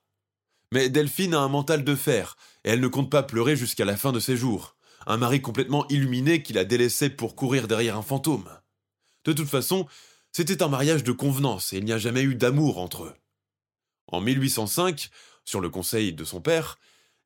Mais 0.72 0.88
Delphine 0.88 1.34
a 1.34 1.40
un 1.40 1.48
mental 1.48 1.84
de 1.84 1.94
fer, 1.94 2.36
et 2.64 2.70
elle 2.70 2.80
ne 2.80 2.88
compte 2.88 3.10
pas 3.10 3.22
pleurer 3.22 3.56
jusqu'à 3.56 3.84
la 3.84 3.96
fin 3.96 4.12
de 4.12 4.20
ses 4.20 4.36
jours 4.36 4.76
un 5.06 5.16
mari 5.16 5.40
complètement 5.40 5.86
illuminé 5.88 6.42
qu'il 6.42 6.58
a 6.58 6.64
délaissé 6.64 7.08
pour 7.08 7.36
courir 7.36 7.68
derrière 7.68 7.96
un 7.96 8.02
fantôme. 8.02 8.48
De 9.24 9.32
toute 9.32 9.48
façon, 9.48 9.86
c'était 10.32 10.62
un 10.62 10.68
mariage 10.68 11.04
de 11.04 11.12
convenance 11.12 11.72
et 11.72 11.78
il 11.78 11.84
n'y 11.84 11.92
a 11.92 11.98
jamais 11.98 12.22
eu 12.22 12.34
d'amour 12.34 12.78
entre 12.78 13.04
eux. 13.04 13.14
En 14.08 14.20
1805, 14.20 15.10
sur 15.46 15.60
le 15.60 15.70
conseil 15.70 16.12
de 16.12 16.24
son 16.24 16.42
père, 16.42 16.78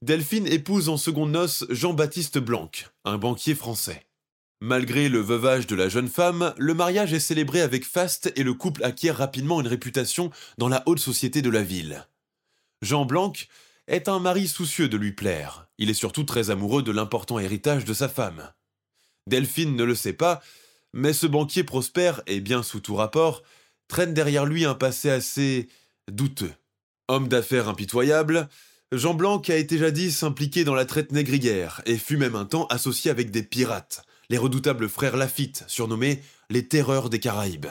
Delphine 0.02 0.46
épouse 0.46 0.88
en 0.88 0.96
seconde 0.96 1.32
noces 1.32 1.66
Jean-Baptiste 1.68 2.38
Blanc, 2.38 2.70
un 3.04 3.18
banquier 3.18 3.54
français. 3.54 4.06
Malgré 4.60 5.08
le 5.08 5.20
veuvage 5.20 5.66
de 5.66 5.74
la 5.74 5.88
jeune 5.88 6.08
femme, 6.08 6.54
le 6.58 6.74
mariage 6.74 7.14
est 7.14 7.20
célébré 7.20 7.62
avec 7.62 7.84
faste 7.84 8.30
et 8.36 8.42
le 8.42 8.54
couple 8.54 8.84
acquiert 8.84 9.16
rapidement 9.16 9.60
une 9.60 9.66
réputation 9.66 10.30
dans 10.58 10.68
la 10.68 10.82
haute 10.86 11.00
société 11.00 11.42
de 11.42 11.50
la 11.50 11.62
ville. 11.62 12.06
Jean 12.82 13.06
Blanc 13.06 13.32
est 13.88 14.08
un 14.08 14.20
mari 14.20 14.48
soucieux 14.48 14.88
de 14.88 14.98
lui 14.98 15.12
plaire. 15.12 15.66
Il 15.78 15.88
est 15.88 15.94
surtout 15.94 16.24
très 16.24 16.50
amoureux 16.50 16.82
de 16.82 16.92
l'important 16.92 17.38
héritage 17.38 17.86
de 17.86 17.94
sa 17.94 18.08
femme. 18.08 18.52
Delphine 19.26 19.76
ne 19.76 19.84
le 19.84 19.94
sait 19.94 20.12
pas, 20.12 20.42
mais 20.92 21.14
ce 21.14 21.26
banquier 21.26 21.64
prospère 21.64 22.22
et 22.26 22.40
bien 22.40 22.62
sous 22.62 22.80
tout 22.80 22.96
rapport 22.96 23.42
traîne 23.88 24.14
derrière 24.14 24.46
lui 24.46 24.64
un 24.64 24.74
passé 24.74 25.10
assez 25.10 25.68
douteux. 26.10 26.52
Homme 27.10 27.26
d'affaires 27.26 27.68
impitoyable, 27.68 28.48
Jean 28.92 29.14
Blanc 29.14 29.42
a 29.48 29.56
été 29.56 29.78
jadis 29.78 30.22
impliqué 30.22 30.62
dans 30.62 30.76
la 30.76 30.84
traite 30.84 31.10
négrière 31.10 31.82
et 31.84 31.96
fut 31.96 32.16
même 32.16 32.36
un 32.36 32.44
temps 32.44 32.66
associé 32.66 33.10
avec 33.10 33.32
des 33.32 33.42
pirates, 33.42 34.04
les 34.28 34.38
redoutables 34.38 34.88
frères 34.88 35.16
Lafitte, 35.16 35.64
surnommés 35.66 36.22
les 36.50 36.68
Terreurs 36.68 37.10
des 37.10 37.18
Caraïbes. 37.18 37.66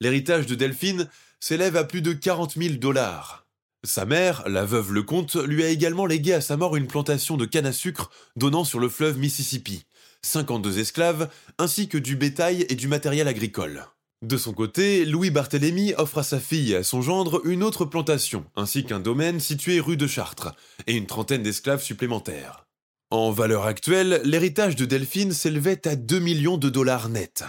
L'héritage 0.00 0.46
de 0.46 0.54
Delphine 0.54 1.06
s'élève 1.38 1.76
à 1.76 1.84
plus 1.84 2.00
de 2.00 2.14
40 2.14 2.54
000 2.56 2.76
dollars. 2.76 3.46
Sa 3.84 4.06
mère, 4.06 4.42
la 4.48 4.64
veuve 4.64 4.94
Lecomte, 4.94 5.36
lui 5.36 5.62
a 5.62 5.68
également 5.68 6.06
légué 6.06 6.32
à 6.32 6.40
sa 6.40 6.56
mort 6.56 6.76
une 6.76 6.86
plantation 6.86 7.36
de 7.36 7.44
canne 7.44 7.66
à 7.66 7.74
sucre 7.74 8.10
donnant 8.36 8.64
sur 8.64 8.80
le 8.80 8.88
fleuve 8.88 9.18
Mississippi, 9.18 9.84
52 10.22 10.78
esclaves, 10.78 11.28
ainsi 11.58 11.90
que 11.90 11.98
du 11.98 12.16
bétail 12.16 12.64
et 12.70 12.74
du 12.74 12.88
matériel 12.88 13.28
agricole. 13.28 13.84
De 14.22 14.36
son 14.36 14.52
côté, 14.52 15.06
Louis 15.06 15.30
Barthélemy 15.30 15.94
offre 15.96 16.18
à 16.18 16.22
sa 16.22 16.40
fille 16.40 16.72
et 16.72 16.76
à 16.76 16.82
son 16.82 17.00
gendre 17.00 17.40
une 17.46 17.62
autre 17.62 17.86
plantation, 17.86 18.44
ainsi 18.54 18.84
qu'un 18.84 19.00
domaine 19.00 19.40
situé 19.40 19.80
rue 19.80 19.96
de 19.96 20.06
Chartres, 20.06 20.54
et 20.86 20.94
une 20.94 21.06
trentaine 21.06 21.42
d'esclaves 21.42 21.82
supplémentaires. 21.82 22.66
En 23.10 23.30
valeur 23.30 23.64
actuelle, 23.64 24.20
l'héritage 24.24 24.76
de 24.76 24.84
Delphine 24.84 25.32
s'élevait 25.32 25.88
à 25.88 25.96
2 25.96 26.18
millions 26.18 26.58
de 26.58 26.68
dollars 26.68 27.08
nets. 27.08 27.44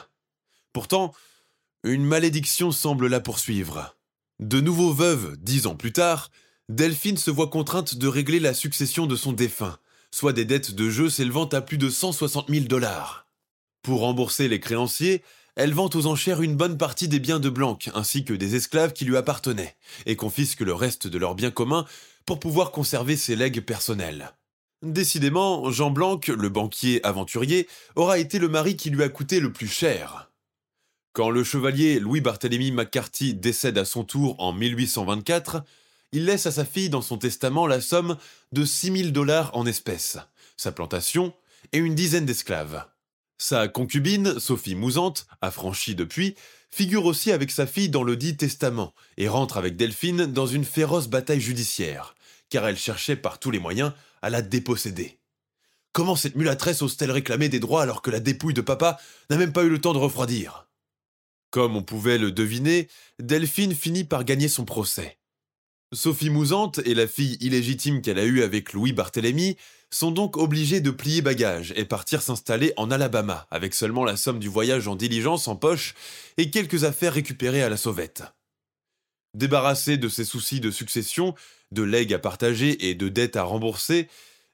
Pourtant, 0.72 1.14
une 1.84 2.06
malédiction 2.06 2.72
semble 2.72 3.08
la 3.08 3.20
poursuivre. 3.20 3.98
De 4.40 4.62
nouveau 4.62 4.94
veuve 4.94 5.36
dix 5.38 5.68
ans 5.68 5.76
plus 5.76 5.92
tard, 5.92 6.32
Delphine 6.70 7.18
se 7.18 7.32
voit 7.32 7.50
contrainte 7.50 7.96
de 7.96 8.08
régler 8.08 8.40
la 8.40 8.54
succession 8.54 9.08
de 9.08 9.18
son 9.18 9.34
défunt, 9.34 9.78
soit 10.10 10.34
des 10.34 10.46
dettes 10.46 10.74
de 10.74 10.90
jeu 10.90 11.10
s'élevant 11.10 11.48
à 11.48 11.60
plus 11.60 11.78
de 11.78 11.90
160 11.90 12.50
000 12.50 12.66
dollars. 12.66 13.28
Pour 13.82 14.00
rembourser 14.00 14.48
les 14.48 14.60
créanciers, 14.60 15.22
elle 15.62 15.76
vend 15.76 15.92
aux 15.94 16.08
enchères 16.08 16.42
une 16.42 16.56
bonne 16.56 16.76
partie 16.76 17.08
des 17.08 17.20
biens 17.20 17.40
de 17.40 17.48
Blanc, 17.52 17.78
ainsi 17.94 18.26
que 18.26 18.34
des 18.34 18.56
esclaves 18.56 18.94
qui 18.94 19.06
lui 19.06 19.16
appartenaient, 19.16 19.76
et 20.08 20.16
confisque 20.16 20.62
le 20.62 20.74
reste 20.74 21.06
de 21.06 21.20
leurs 21.20 21.36
biens 21.36 21.52
communs 21.52 21.86
pour 22.26 22.40
pouvoir 22.40 22.72
conserver 22.72 23.16
ses 23.16 23.36
legs 23.36 23.62
personnels. 23.62 24.32
Décidément, 24.82 25.70
Jean 25.70 25.92
Blanc, 25.92 26.20
le 26.30 26.50
banquier 26.50 27.00
aventurier, 27.06 27.68
aura 27.96 28.18
été 28.18 28.40
le 28.40 28.50
mari 28.50 28.76
qui 28.76 28.90
lui 28.90 29.04
a 29.04 29.10
coûté 29.10 29.40
le 29.40 29.54
plus 29.54 29.68
cher. 29.68 30.32
Quand 31.14 31.30
le 31.30 31.44
chevalier 31.44 32.00
Louis 32.00 32.22
Barthélemy 32.22 32.72
McCarthy 32.72 33.36
décède 33.36 33.78
à 33.78 33.86
son 33.86 34.04
tour 34.04 34.38
en 34.40 34.54
1824, 34.54 35.62
il 36.12 36.26
laisse 36.26 36.48
à 36.48 36.52
sa 36.52 36.66
fille 36.66 36.90
dans 36.90 37.04
son 37.04 37.20
testament 37.20 37.68
la 37.68 37.82
somme 37.82 38.18
de 38.52 38.66
6000 38.66 39.14
dollars 39.14 39.56
en 39.56 39.68
espèces, 39.68 40.18
sa 40.58 40.72
plantation 40.72 41.36
et 41.72 41.78
une 41.78 41.94
dizaine 41.94 42.26
d'esclaves. 42.26 42.84
Sa 43.44 43.68
concubine, 43.68 44.40
Sophie 44.40 44.76
Mousante, 44.76 45.26
affranchie 45.42 45.96
depuis, 45.96 46.36
figure 46.70 47.06
aussi 47.06 47.32
avec 47.32 47.50
sa 47.50 47.66
fille 47.66 47.90
dans 47.90 48.04
le 48.04 48.16
dit 48.16 48.38
testament 48.38 48.94
et 49.18 49.28
rentre 49.28 49.58
avec 49.58 49.76
Delphine 49.76 50.28
dans 50.28 50.46
une 50.46 50.64
féroce 50.64 51.08
bataille 51.08 51.42
judiciaire, 51.42 52.14
car 52.52 52.68
elle 52.68 52.78
cherchait 52.78 53.16
par 53.16 53.40
tous 53.40 53.50
les 53.50 53.58
moyens 53.58 53.94
à 54.22 54.30
la 54.30 54.44
déposséder. 54.44 55.18
Comment 55.92 56.16
cette 56.16 56.36
mulâtresse 56.36 56.84
ose-t-elle 56.84 57.10
réclamer 57.10 57.50
des 57.50 57.60
droits 57.60 57.82
alors 57.82 58.04
que 58.04 58.12
la 58.12 58.20
dépouille 58.20 58.54
de 58.54 58.62
papa 58.62 59.00
n'a 59.32 59.38
même 59.38 59.54
pas 59.54 59.64
eu 59.64 59.70
le 59.70 59.82
temps 59.82 59.94
de 59.94 59.98
refroidir? 59.98 60.68
Comme 61.50 61.76
on 61.76 61.82
pouvait 61.82 62.20
le 62.20 62.32
deviner, 62.32 62.90
Delphine 63.18 63.74
finit 63.74 64.04
par 64.04 64.24
gagner 64.24 64.50
son 64.50 64.66
procès. 64.66 65.18
Sophie 65.94 66.30
Mousante 66.30 66.80
et 66.86 66.94
la 66.94 67.08
fille 67.08 67.38
illégitime 67.42 68.02
qu'elle 68.02 68.20
a 68.20 68.24
eue 68.24 68.44
avec 68.44 68.72
Louis 68.72 68.94
Barthélemy 68.94 69.58
sont 69.92 70.12
donc 70.12 70.38
obligées 70.38 70.82
de 70.82 70.92
plier 70.92 71.22
bagages 71.22 71.74
et 71.76 71.86
partir 71.86 72.22
s'installer 72.22 72.74
en 72.78 72.92
Alabama, 72.92 73.48
avec 73.52 73.74
seulement 73.74 74.06
la 74.06 74.18
somme 74.18 74.40
du 74.40 74.48
voyage 74.48 74.88
en 74.88 74.96
diligence 74.96 75.48
en 75.48 75.56
poche 75.56 75.94
et 76.38 76.50
quelques 76.50 76.86
affaires 76.86 77.14
récupérées 77.14 77.64
à 77.64 77.70
la 77.70 77.78
sauvette. 77.78 78.24
Débarrassée 79.34 79.98
de 79.98 80.10
ses 80.10 80.26
soucis 80.26 80.60
de 80.60 80.72
succession, 80.72 81.36
de 81.72 81.84
legs 81.84 82.14
à 82.14 82.20
partager 82.20 82.90
et 82.90 82.96
de 82.96 83.10
dettes 83.10 83.36
à 83.36 83.44
rembourser, 83.44 84.08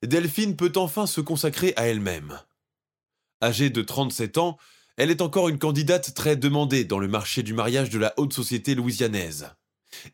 Delphine 0.03 0.55
peut 0.55 0.73
enfin 0.75 1.07
se 1.07 1.21
consacrer 1.21 1.73
à 1.75 1.87
elle-même. 1.87 2.39
Âgée 3.41 3.69
de 3.69 3.81
37 3.81 4.37
ans, 4.37 4.57
elle 4.97 5.11
est 5.11 5.21
encore 5.21 5.49
une 5.49 5.59
candidate 5.59 6.13
très 6.13 6.35
demandée 6.35 6.83
dans 6.83 6.99
le 6.99 7.07
marché 7.07 7.43
du 7.43 7.53
mariage 7.53 7.89
de 7.89 7.99
la 7.99 8.13
haute 8.17 8.33
société 8.33 8.73
louisianaise. 8.75 9.51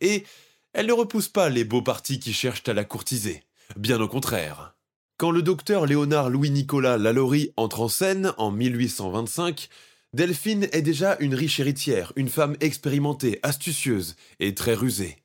Et 0.02 0.26
elle 0.74 0.88
ne 0.88 0.94
repousse 0.94 1.30
pas 1.30 1.50
les 1.50 1.64
beaux 1.64 1.82
partis 1.82 2.20
qui 2.20 2.34
cherchent 2.34 2.68
à 2.68 2.74
la 2.74 2.84
courtiser, 2.84 3.44
bien 3.78 4.00
au 4.02 4.08
contraire. 4.08 4.76
Quand 5.18 5.30
le 5.30 5.44
docteur 5.44 5.86
Léonard 5.86 6.30
Louis-Nicolas 6.30 6.98
Lalaurie 6.98 7.52
entre 7.56 7.82
en 7.82 7.88
scène 7.88 8.34
en 8.38 8.52
1825, 8.52 9.70
Delphine 10.14 10.68
est 10.72 10.82
déjà 10.82 11.18
une 11.20 11.36
riche 11.36 11.60
héritière, 11.60 12.14
une 12.16 12.30
femme 12.30 12.58
expérimentée, 12.62 13.40
astucieuse 13.44 14.16
et 14.40 14.56
très 14.56 14.74
rusée. 14.74 15.18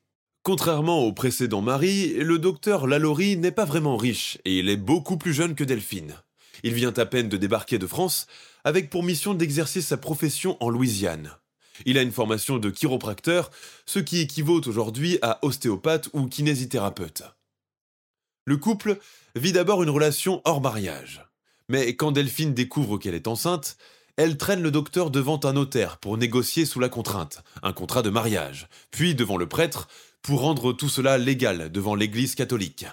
Contrairement 0.43 0.99
au 0.99 1.11
précédent 1.11 1.61
mari, 1.61 2.13
le 2.13 2.37
docteur 2.37 2.85
Lalaurie 2.85 3.35
n'est 3.35 3.51
pas 3.51 3.65
vraiment 3.65 3.97
riche 3.97 4.37
et 4.45 4.59
il 4.59 4.69
est 4.69 4.77
beaucoup 4.77 5.17
plus 5.17 5.33
jeune 5.33 5.55
que 5.55 5.63
Delphine. 5.63 6.15
Il 6.63 6.73
vient 6.75 6.93
à 6.95 7.05
peine 7.05 7.27
de 7.27 7.37
débarquer 7.37 7.79
de 7.79 7.87
France 7.87 8.27
avec 8.63 8.91
pour 8.91 9.03
mission 9.03 9.33
d'exercer 9.33 9.81
sa 9.81 9.97
profession 9.97 10.55
en 10.59 10.69
Louisiane. 10.69 11.31
Il 11.85 11.97
a 11.97 12.03
une 12.03 12.11
formation 12.11 12.57
de 12.57 12.69
chiropracteur, 12.69 13.49
ce 13.87 13.99
qui 13.99 14.19
équivaut 14.19 14.61
aujourd'hui 14.67 15.17
à 15.23 15.39
ostéopathe 15.43 16.09
ou 16.13 16.27
kinésithérapeute. 16.27 17.23
Le 18.45 18.57
couple 18.57 18.97
vit 19.35 19.51
d'abord 19.51 19.83
une 19.83 19.89
relation 19.89 20.41
hors 20.45 20.61
mariage. 20.61 21.25
Mais 21.67 21.95
quand 21.95 22.11
Delphine 22.11 22.53
découvre 22.53 22.97
qu'elle 22.97 23.15
est 23.15 23.27
enceinte, 23.27 23.77
elle 24.17 24.37
traîne 24.37 24.61
le 24.61 24.71
docteur 24.71 25.11
devant 25.11 25.39
un 25.43 25.53
notaire 25.53 25.97
pour 25.97 26.17
négocier 26.17 26.65
sous 26.65 26.79
la 26.79 26.89
contrainte, 26.89 27.43
un 27.63 27.71
contrat 27.71 28.01
de 28.01 28.09
mariage, 28.09 28.67
puis 28.91 29.15
devant 29.15 29.37
le 29.37 29.47
prêtre 29.47 29.87
pour 30.21 30.41
rendre 30.41 30.73
tout 30.73 30.89
cela 30.89 31.17
légal 31.17 31.71
devant 31.71 31.95
l'Église 31.95 32.35
catholique. 32.35 32.85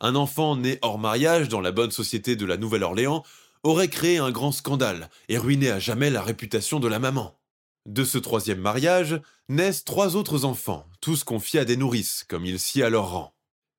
Un 0.00 0.16
enfant 0.16 0.56
né 0.56 0.78
hors 0.82 0.98
mariage 0.98 1.48
dans 1.48 1.60
la 1.60 1.72
bonne 1.72 1.92
société 1.92 2.36
de 2.36 2.44
la 2.44 2.56
Nouvelle-Orléans 2.56 3.24
aurait 3.62 3.88
créé 3.88 4.18
un 4.18 4.30
grand 4.30 4.52
scandale 4.52 5.08
et 5.28 5.38
ruiné 5.38 5.70
à 5.70 5.78
jamais 5.78 6.10
la 6.10 6.22
réputation 6.22 6.80
de 6.80 6.88
la 6.88 6.98
maman. 6.98 7.38
De 7.86 8.04
ce 8.04 8.18
troisième 8.18 8.60
mariage 8.60 9.20
naissent 9.48 9.84
trois 9.84 10.16
autres 10.16 10.44
enfants, 10.44 10.86
tous 11.00 11.24
confiés 11.24 11.60
à 11.60 11.64
des 11.64 11.76
nourrices, 11.76 12.24
comme 12.28 12.44
il 12.44 12.58
sied 12.58 12.82
à 12.82 12.90
leur 12.90 13.10
rang. 13.10 13.33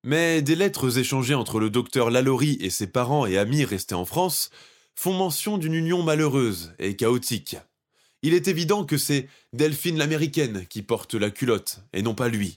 Mais 0.06 0.40
des 0.40 0.54
lettres 0.54 0.98
échangées 0.98 1.34
entre 1.34 1.58
le 1.58 1.68
docteur 1.68 2.10
Lalaurie 2.10 2.58
et 2.60 2.70
ses 2.70 2.86
parents 2.86 3.26
et 3.26 3.38
amis 3.38 3.64
restés 3.64 3.96
en 3.96 4.04
France 4.04 4.50
font 4.94 5.12
mention 5.12 5.58
d'une 5.58 5.74
union 5.74 6.04
malheureuse 6.04 6.74
et 6.78 6.94
chaotique. 6.94 7.56
Il 8.22 8.32
est 8.32 8.46
évident 8.46 8.84
que 8.84 8.98
c'est 8.98 9.28
Delphine 9.52 9.98
l'américaine 9.98 10.64
qui 10.68 10.82
porte 10.82 11.14
la 11.14 11.30
culotte, 11.30 11.80
et 11.92 12.02
non 12.02 12.14
pas 12.14 12.28
lui. 12.28 12.56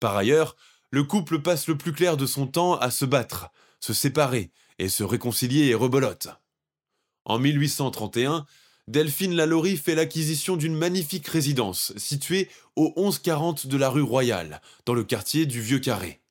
Par 0.00 0.16
ailleurs, 0.16 0.56
le 0.90 1.04
couple 1.04 1.42
passe 1.42 1.68
le 1.68 1.76
plus 1.76 1.92
clair 1.92 2.16
de 2.16 2.24
son 2.24 2.46
temps 2.46 2.74
à 2.78 2.90
se 2.90 3.04
battre, 3.04 3.50
se 3.78 3.92
séparer 3.92 4.50
et 4.78 4.88
se 4.88 5.04
réconcilier 5.04 5.66
et 5.66 5.74
rebolote. 5.74 6.28
En 7.26 7.38
1831, 7.38 8.46
Delphine 8.88 9.36
Lalaurie 9.36 9.76
fait 9.76 9.94
l'acquisition 9.94 10.56
d'une 10.56 10.74
magnifique 10.74 11.28
résidence 11.28 11.92
située 11.98 12.48
au 12.76 12.94
1140 12.96 13.66
de 13.66 13.76
la 13.76 13.90
rue 13.90 14.00
Royale, 14.00 14.62
dans 14.86 14.94
le 14.94 15.04
quartier 15.04 15.44
du 15.44 15.60
Vieux 15.60 15.80
Carré. 15.80 16.22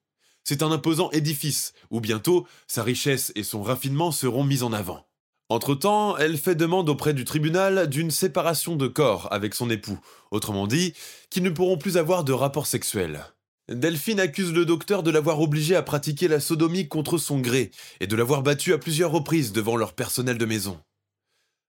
C'est 0.48 0.62
un 0.62 0.72
imposant 0.72 1.10
édifice 1.12 1.74
où 1.90 2.00
bientôt 2.00 2.48
sa 2.68 2.84
richesse 2.84 3.32
et 3.36 3.44
son 3.44 3.64
raffinement 3.64 4.12
seront 4.12 4.44
mis 4.44 4.64
en 4.64 4.72
avant. 4.72 5.06
Entre-temps, 5.50 6.18
elle 6.18 6.38
fait 6.38 6.56
demande 6.56 6.88
auprès 6.88 7.14
du 7.14 7.26
tribunal 7.26 7.88
d'une 7.90 8.12
séparation 8.12 8.76
de 8.76 8.88
corps 8.88 9.28
avec 9.32 9.54
son 9.54 9.70
époux, 9.70 10.00
autrement 10.32 10.68
dit, 10.68 10.94
qu'ils 11.30 11.44
ne 11.44 11.50
pourront 11.50 11.78
plus 11.78 11.98
avoir 11.98 12.24
de 12.24 12.32
rapports 12.32 12.68
sexuels. 12.68 13.26
Delphine 13.68 14.20
accuse 14.20 14.54
le 14.54 14.66
docteur 14.66 15.02
de 15.02 15.10
l'avoir 15.10 15.42
obligé 15.42 15.76
à 15.76 15.82
pratiquer 15.82 16.28
la 16.28 16.40
sodomie 16.40 16.88
contre 16.88 17.18
son 17.18 17.40
gré 17.40 17.72
et 18.00 18.06
de 18.06 18.16
l'avoir 18.16 18.44
battu 18.44 18.74
à 18.74 18.78
plusieurs 18.78 19.12
reprises 19.12 19.52
devant 19.52 19.76
leur 19.76 19.94
personnel 19.94 20.38
de 20.38 20.46
maison. 20.46 20.80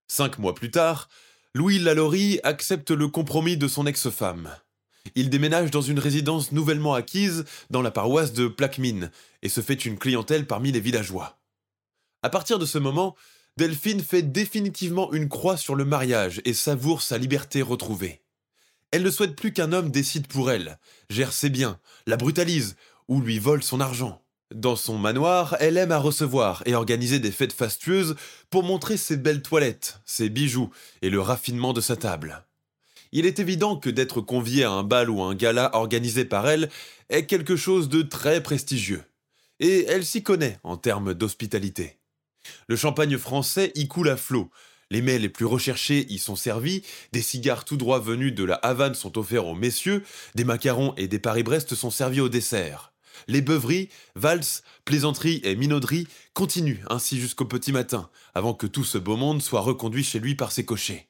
Cinq 0.06 0.38
mois 0.38 0.54
plus 0.54 0.70
tard, 0.70 1.08
Louis 1.54 1.78
Lalaurie 1.78 2.38
accepte 2.44 2.90
le 2.90 3.08
compromis 3.08 3.56
de 3.56 3.68
son 3.68 3.86
ex-femme. 3.86 4.50
Il 5.14 5.30
déménage 5.30 5.70
dans 5.70 5.80
une 5.80 5.98
résidence 5.98 6.52
nouvellement 6.52 6.94
acquise 6.94 7.44
dans 7.70 7.82
la 7.82 7.90
paroisse 7.90 8.32
de 8.32 8.48
Plaquemine 8.48 9.10
et 9.42 9.48
se 9.48 9.60
fait 9.60 9.84
une 9.84 9.98
clientèle 9.98 10.46
parmi 10.46 10.72
les 10.72 10.80
villageois. 10.80 11.38
À 12.22 12.30
partir 12.30 12.58
de 12.58 12.66
ce 12.66 12.78
moment, 12.78 13.14
Delphine 13.56 14.02
fait 14.02 14.22
définitivement 14.22 15.12
une 15.12 15.28
croix 15.28 15.56
sur 15.56 15.74
le 15.74 15.84
mariage 15.84 16.42
et 16.44 16.52
savoure 16.52 17.00
sa 17.00 17.18
liberté 17.18 17.62
retrouvée. 17.62 18.22
Elle 18.90 19.02
ne 19.02 19.10
souhaite 19.10 19.36
plus 19.36 19.52
qu'un 19.52 19.72
homme 19.72 19.90
décide 19.90 20.26
pour 20.26 20.50
elle, 20.50 20.78
gère 21.10 21.32
ses 21.32 21.50
biens, 21.50 21.78
la 22.06 22.16
brutalise 22.16 22.76
ou 23.08 23.20
lui 23.20 23.38
vole 23.38 23.62
son 23.62 23.80
argent. 23.80 24.22
Dans 24.54 24.76
son 24.76 24.96
manoir, 24.96 25.56
elle 25.58 25.76
aime 25.76 25.90
à 25.90 25.98
recevoir 25.98 26.62
et 26.66 26.74
organiser 26.74 27.18
des 27.18 27.32
fêtes 27.32 27.52
fastueuses 27.52 28.14
pour 28.48 28.62
montrer 28.62 28.96
ses 28.96 29.16
belles 29.16 29.42
toilettes, 29.42 30.00
ses 30.04 30.28
bijoux 30.28 30.70
et 31.02 31.10
le 31.10 31.20
raffinement 31.20 31.72
de 31.72 31.80
sa 31.80 31.96
table. 31.96 32.44
Il 33.12 33.26
est 33.26 33.38
évident 33.38 33.76
que 33.76 33.90
d'être 33.90 34.20
convié 34.20 34.64
à 34.64 34.70
un 34.70 34.82
bal 34.82 35.10
ou 35.10 35.22
un 35.22 35.34
gala 35.34 35.70
organisé 35.74 36.24
par 36.24 36.48
elle 36.48 36.70
est 37.08 37.26
quelque 37.26 37.56
chose 37.56 37.88
de 37.88 38.02
très 38.02 38.42
prestigieux. 38.42 39.04
Et 39.60 39.84
elle 39.88 40.04
s'y 40.04 40.22
connaît 40.22 40.58
en 40.64 40.76
termes 40.76 41.14
d'hospitalité. 41.14 41.98
Le 42.68 42.76
champagne 42.76 43.18
français 43.18 43.72
y 43.74 43.88
coule 43.88 44.08
à 44.08 44.16
flot, 44.16 44.50
les 44.90 45.02
mets 45.02 45.18
les 45.18 45.28
plus 45.28 45.46
recherchés 45.46 46.06
y 46.08 46.18
sont 46.18 46.36
servis, 46.36 46.82
des 47.12 47.22
cigares 47.22 47.64
tout 47.64 47.76
droit 47.76 47.98
venus 47.98 48.34
de 48.34 48.44
la 48.44 48.54
Havane 48.54 48.94
sont 48.94 49.18
offerts 49.18 49.46
aux 49.46 49.54
messieurs, 49.54 50.04
des 50.36 50.44
macarons 50.44 50.94
et 50.96 51.08
des 51.08 51.18
Paris-Brest 51.18 51.74
sont 51.74 51.90
servis 51.90 52.20
au 52.20 52.28
dessert. 52.28 52.92
Les 53.26 53.40
beuveries, 53.40 53.88
valses, 54.14 54.62
plaisanteries 54.84 55.40
et 55.42 55.56
minauderies 55.56 56.06
continuent 56.34 56.84
ainsi 56.88 57.18
jusqu'au 57.18 57.46
petit 57.46 57.72
matin, 57.72 58.10
avant 58.34 58.54
que 58.54 58.66
tout 58.66 58.84
ce 58.84 58.98
beau 58.98 59.16
monde 59.16 59.42
soit 59.42 59.60
reconduit 59.60 60.04
chez 60.04 60.20
lui 60.20 60.36
par 60.36 60.52
ses 60.52 60.64
cochers. 60.64 61.08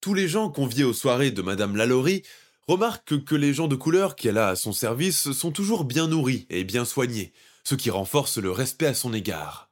Tous 0.00 0.14
les 0.14 0.28
gens 0.28 0.48
conviés 0.48 0.84
aux 0.84 0.94
soirées 0.94 1.30
de 1.30 1.42
Madame 1.42 1.76
Lalaurie 1.76 2.22
remarquent 2.66 3.22
que 3.22 3.34
les 3.34 3.52
gens 3.52 3.68
de 3.68 3.76
couleur 3.76 4.16
qu'elle 4.16 4.38
a 4.38 4.48
à 4.48 4.56
son 4.56 4.72
service 4.72 5.32
sont 5.32 5.50
toujours 5.50 5.84
bien 5.84 6.06
nourris 6.06 6.46
et 6.48 6.64
bien 6.64 6.86
soignés, 6.86 7.34
ce 7.64 7.74
qui 7.74 7.90
renforce 7.90 8.38
le 8.38 8.50
respect 8.50 8.86
à 8.86 8.94
son 8.94 9.12
égard. 9.12 9.68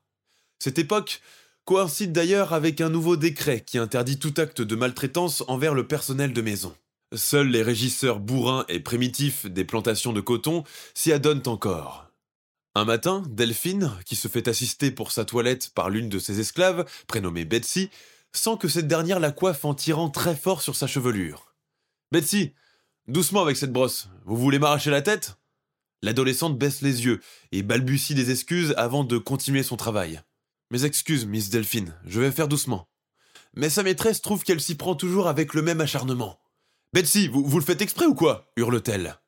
Cette 0.59 0.79
époque 0.79 1.23
coïncide 1.65 2.13
d'ailleurs 2.13 2.53
avec 2.53 2.83
un 2.83 2.91
nouveau 2.91 3.17
décret 3.17 3.63
qui 3.63 3.79
interdit 3.79 4.19
tout 4.19 4.35
acte 4.37 4.61
de 4.61 4.77
maltraitance 4.77 5.45
envers 5.49 5.75
le 5.75 5.87
personnel 5.87 6.35
de 6.35 6.43
maison. 6.43 6.75
Seuls 7.15 7.49
les 7.49 7.63
régisseurs 7.63 8.21
bourrins 8.21 8.67
et 8.69 8.81
primitifs 8.81 9.47
des 9.47 9.65
plantations 9.65 10.13
de 10.13 10.21
coton 10.21 10.65
s'y 10.93 11.11
adonnent 11.11 11.47
encore. 11.47 12.11
Un 12.75 12.85
matin, 12.85 13.23
Delphine, 13.31 13.93
qui 14.05 14.15
se 14.15 14.29
fait 14.29 14.47
assister 14.47 14.91
pour 14.91 15.11
sa 15.11 15.25
toilette 15.25 15.71
par 15.75 15.89
l'une 15.89 16.11
de 16.11 16.19
ses 16.19 16.39
esclaves, 16.39 16.85
prénommée 17.07 17.47
Betsy, 17.47 17.89
sent 18.39 18.57
que 18.59 18.69
cette 18.69 18.89
dernière 18.89 19.21
la 19.21 19.33
coiffe 19.33 19.65
en 19.65 19.75
tirant 19.75 20.11
très 20.11 20.37
fort 20.37 20.63
sur 20.63 20.77
sa 20.77 20.87
chevelure. 20.87 21.55
Betsy, 22.13 22.55
doucement 23.07 23.43
avec 23.43 23.57
cette 23.57 23.73
brosse, 23.73 24.09
vous 24.25 24.37
voulez 24.37 24.59
m'arracher 24.59 24.91
la 24.91 25.03
tête? 25.03 25.37
L'adolescente 26.03 26.57
baisse 26.57 26.81
les 26.81 27.05
yeux 27.05 27.21
et 27.53 27.63
balbutie 27.63 28.15
des 28.15 28.31
excuses 28.31 28.75
avant 28.77 29.05
de 29.05 29.19
continuer 29.19 29.63
son 29.63 29.77
travail. 29.77 30.23
Mes 30.71 30.85
excuses, 30.85 31.27
Miss 31.27 31.51
Delphine, 31.51 31.95
je 32.05 32.21
vais 32.21 32.31
faire 32.31 32.49
doucement. 32.49 32.89
Mais 33.57 33.71
sa 33.71 33.83
maîtresse 33.83 34.23
trouve 34.23 34.45
qu'elle 34.45 34.61
s'y 34.61 34.77
prend 34.77 34.95
toujours 34.95 35.27
avec 35.27 35.55
le 35.55 35.63
même 35.63 35.81
acharnement. 35.81 36.39
Betsy, 36.93 37.29
vous, 37.29 37.45
vous 37.45 37.59
le 37.59 37.65
faites 37.65 37.83
exprès 37.83 38.07
ou 38.07 38.15
quoi? 38.15 38.51
hurle-t-elle. 38.57 39.19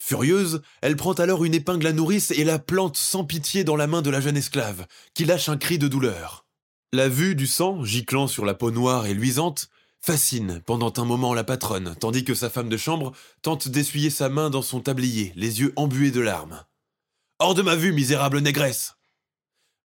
Furieuse, 0.00 0.62
elle 0.80 0.96
prend 0.96 1.14
alors 1.14 1.44
une 1.44 1.54
épingle 1.54 1.86
à 1.86 1.92
nourrice 1.92 2.30
et 2.30 2.44
la 2.44 2.58
plante 2.58 2.96
sans 2.96 3.24
pitié 3.24 3.64
dans 3.64 3.76
la 3.76 3.86
main 3.86 4.02
de 4.02 4.10
la 4.10 4.20
jeune 4.20 4.36
esclave, 4.36 4.86
qui 5.14 5.24
lâche 5.24 5.48
un 5.48 5.56
cri 5.56 5.78
de 5.78 5.88
douleur. 5.88 6.47
La 6.92 7.08
vue 7.08 7.34
du 7.34 7.46
sang, 7.46 7.84
giclant 7.84 8.26
sur 8.26 8.44
la 8.44 8.54
peau 8.54 8.70
noire 8.70 9.06
et 9.06 9.14
luisante, 9.14 9.68
fascine 10.00 10.62
pendant 10.64 10.92
un 10.96 11.04
moment 11.04 11.34
la 11.34 11.44
patronne, 11.44 11.94
tandis 12.00 12.24
que 12.24 12.34
sa 12.34 12.50
femme 12.50 12.68
de 12.68 12.76
chambre 12.76 13.12
tente 13.42 13.68
d'essuyer 13.68 14.10
sa 14.10 14.28
main 14.28 14.50
dans 14.50 14.62
son 14.62 14.80
tablier, 14.80 15.32
les 15.36 15.60
yeux 15.60 15.72
embués 15.76 16.10
de 16.10 16.20
larmes. 16.20 16.64
Hors 17.40 17.54
de 17.54 17.62
ma 17.62 17.76
vue, 17.76 17.92
misérable 17.92 18.40
négresse 18.40 18.98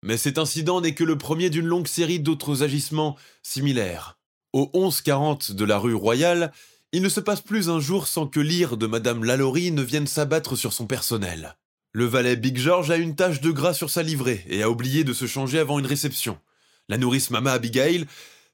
mais 0.03 0.17
cet 0.17 0.37
incident 0.37 0.81
n'est 0.81 0.93
que 0.93 1.03
le 1.03 1.17
premier 1.17 1.49
d'une 1.49 1.65
longue 1.65 1.87
série 1.87 2.19
d'autres 2.19 2.61
agissements 2.61 3.15
similaires. 3.41 4.19
Au 4.51 4.69
1140 4.73 5.53
de 5.53 5.65
la 5.65 5.79
rue 5.79 5.95
Royale, 5.95 6.51
il 6.91 7.01
ne 7.01 7.09
se 7.09 7.21
passe 7.21 7.41
plus 7.41 7.69
un 7.69 7.79
jour 7.79 8.05
sans 8.05 8.27
que 8.27 8.41
l'ire 8.41 8.77
de 8.77 8.85
Madame 8.85 9.23
Lalaurie 9.23 9.71
ne 9.71 9.81
vienne 9.81 10.05
s'abattre 10.05 10.55
sur 10.55 10.73
son 10.73 10.85
personnel. 10.85 11.55
Le 11.93 12.05
valet 12.05 12.35
Big 12.35 12.57
George 12.57 12.91
a 12.91 12.97
une 12.97 13.15
tache 13.15 13.41
de 13.41 13.51
gras 13.51 13.73
sur 13.73 13.89
sa 13.89 14.03
livrée 14.03 14.43
et 14.47 14.61
a 14.61 14.69
oublié 14.69 15.03
de 15.03 15.13
se 15.13 15.25
changer 15.25 15.57
avant 15.57 15.79
une 15.79 15.85
réception. 15.85 16.37
La 16.89 16.97
nourrice 16.97 17.29
Mama 17.29 17.53
Abigail 17.53 18.05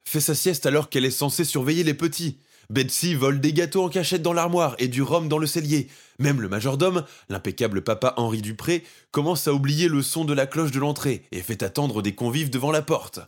fait 0.04 0.20
sa 0.20 0.36
sieste 0.36 0.66
alors 0.66 0.90
qu'elle 0.90 1.06
est 1.06 1.12
censée 1.12 1.46
surveiller 1.46 1.84
les 1.84 1.94
petits. 1.94 2.38
Betsy 2.70 3.16
vole 3.16 3.42
des 3.42 3.52
gâteaux 3.52 3.84
en 3.84 3.90
cachette 3.90 4.22
dans 4.22 4.34
l'armoire 4.34 4.76
et 4.78 4.88
du 4.88 5.02
rhum 5.02 5.28
dans 5.28 5.40
le 5.40 5.48
cellier. 5.48 5.88
Même 6.20 6.40
le 6.40 6.50
majordome, 6.50 7.04
l'impeccable 7.28 7.84
papa 7.84 8.14
Henri 8.18 8.42
Dupré, 8.42 8.84
commence 9.12 9.48
à 9.48 9.54
oublier 9.54 9.88
le 9.88 10.04
son 10.04 10.24
de 10.24 10.34
la 10.34 10.46
cloche 10.46 10.72
de 10.72 10.80
l'entrée 10.80 11.26
et 11.32 11.42
fait 11.42 11.64
attendre 11.64 12.04
des 12.04 12.14
convives 12.14 12.52
devant 12.52 12.72
la 12.72 12.84
porte. 12.84 13.22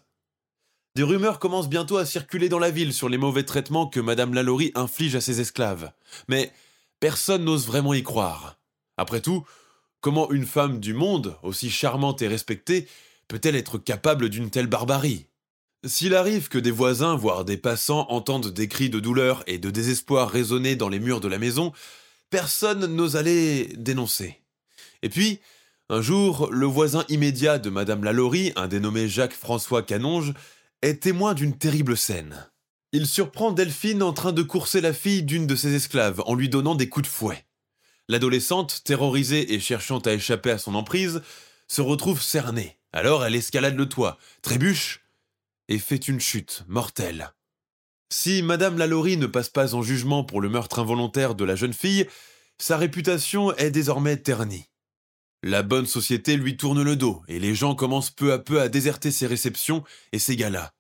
Des 0.96 1.04
rumeurs 1.04 1.40
commencent 1.40 1.70
bientôt 1.70 1.98
à 1.98 2.06
circuler 2.06 2.50
dans 2.50 2.60
la 2.60 2.70
ville 2.70 2.94
sur 2.94 3.10
les 3.10 3.18
mauvais 3.18 3.44
traitements 3.44 3.88
que 3.88 4.00
Madame 4.00 4.34
Lalaurie 4.36 4.74
inflige 4.76 5.16
à 5.16 5.22
ses 5.22 5.42
esclaves. 5.42 5.92
Mais 6.28 6.52
personne 7.00 7.46
n'ose 7.46 7.66
vraiment 7.66 7.96
y 7.96 8.04
croire. 8.04 8.60
Après 8.98 9.22
tout, 9.22 9.44
comment 10.02 10.30
une 10.32 10.46
femme 10.46 10.80
du 10.80 10.94
monde, 10.94 11.36
aussi 11.42 11.72
charmante 11.72 12.22
et 12.22 12.28
respectée, 12.28 12.88
peut-elle 13.32 13.56
être 13.56 13.78
capable 13.78 14.28
d'une 14.28 14.50
telle 14.50 14.68
barbarie? 14.68 15.28
S'il 15.86 16.16
arrive 16.16 16.50
que 16.50 16.58
des 16.58 16.70
voisins, 16.70 17.16
voire 17.16 17.46
des 17.46 17.56
passants, 17.56 18.06
entendent 18.10 18.52
des 18.52 18.68
cris 18.68 18.90
de 18.90 19.00
douleur 19.00 19.42
et 19.48 19.58
de 19.58 19.70
désespoir 19.70 20.30
résonner 20.30 20.76
dans 20.76 20.90
les 20.90 21.00
murs 21.00 21.22
de 21.22 21.30
la 21.30 21.40
maison, 21.40 21.72
personne 22.30 22.86
n'ose 22.94 23.16
aller 23.16 23.70
dénoncer. 23.78 24.42
Et 25.02 25.08
puis, 25.08 25.40
un 25.88 26.02
jour, 26.02 26.50
le 26.52 26.66
voisin 26.66 27.06
immédiat 27.08 27.58
de 27.58 27.70
Madame 27.70 28.04
Lalaurie, 28.04 28.52
un 28.58 28.68
dénommé 28.68 29.08
Jacques-François 29.08 29.84
Canonge, 29.84 30.34
est 30.82 31.02
témoin 31.02 31.34
d'une 31.34 31.58
terrible 31.58 31.96
scène. 31.96 32.50
Il 32.92 33.08
surprend 33.08 33.54
Delphine 33.54 34.04
en 34.04 34.12
train 34.12 34.34
de 34.34 34.44
courser 34.44 34.82
la 34.82 34.92
fille 34.92 35.24
d'une 35.24 35.48
de 35.48 35.56
ses 35.56 35.74
esclaves 35.74 36.22
en 36.26 36.36
lui 36.36 36.50
donnant 36.50 36.76
des 36.76 36.90
coups 36.90 37.08
de 37.08 37.14
fouet. 37.14 37.46
L'adolescente, 38.10 38.82
terrorisée 38.84 39.54
et 39.54 39.62
cherchant 39.62 40.00
à 40.00 40.12
échapper 40.12 40.52
à 40.52 40.58
son 40.58 40.76
emprise, 40.76 41.22
se 41.70 41.82
retrouve 41.82 42.22
cernée. 42.22 42.81
Alors 42.94 43.26
elle 43.26 43.36
escalade 43.36 43.76
le 43.76 43.88
toit, 43.88 44.18
trébuche 44.42 45.02
et 45.68 45.80
fait 45.80 46.08
une 46.08 46.20
chute 46.20 46.64
mortelle. 46.68 47.34
Si 48.12 48.42
Madame 48.42 48.78
Lalaurie 48.78 49.18
ne 49.18 49.28
passe 49.28 49.50
pas 49.50 49.74
en 49.74 49.82
jugement 49.82 50.26
pour 50.26 50.42
le 50.42 50.50
meurtre 50.50 50.80
involontaire 50.80 51.34
de 51.34 51.46
la 51.46 51.56
jeune 51.56 51.74
fille, 51.74 52.08
sa 52.58 52.78
réputation 52.78 53.56
est 53.56 53.72
désormais 53.72 54.18
ternie. 54.18 54.66
La 55.44 55.64
bonne 55.64 55.88
société 55.88 56.36
lui 56.36 56.58
tourne 56.58 56.84
le 56.84 56.96
dos 56.96 57.24
et 57.28 57.40
les 57.40 57.56
gens 57.56 57.74
commencent 57.74 58.12
peu 58.12 58.34
à 58.34 58.40
peu 58.40 58.62
à 58.62 58.70
déserter 58.70 59.12
ses 59.12 59.28
réceptions 59.28 59.84
et 60.12 60.20
ses 60.20 60.36
galas. 60.36 60.72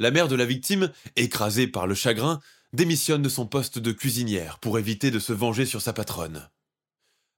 La 0.00 0.10
mère 0.10 0.28
de 0.28 0.36
la 0.36 0.46
victime, 0.46 0.90
écrasée 1.16 1.66
par 1.66 1.86
le 1.86 1.94
chagrin, 1.94 2.40
démissionne 2.72 3.22
de 3.22 3.28
son 3.28 3.46
poste 3.46 3.78
de 3.78 3.92
cuisinière 3.92 4.58
pour 4.58 4.78
éviter 4.78 5.10
de 5.10 5.18
se 5.18 5.32
venger 5.32 5.66
sur 5.66 5.82
sa 5.82 5.92
patronne. 5.92 6.48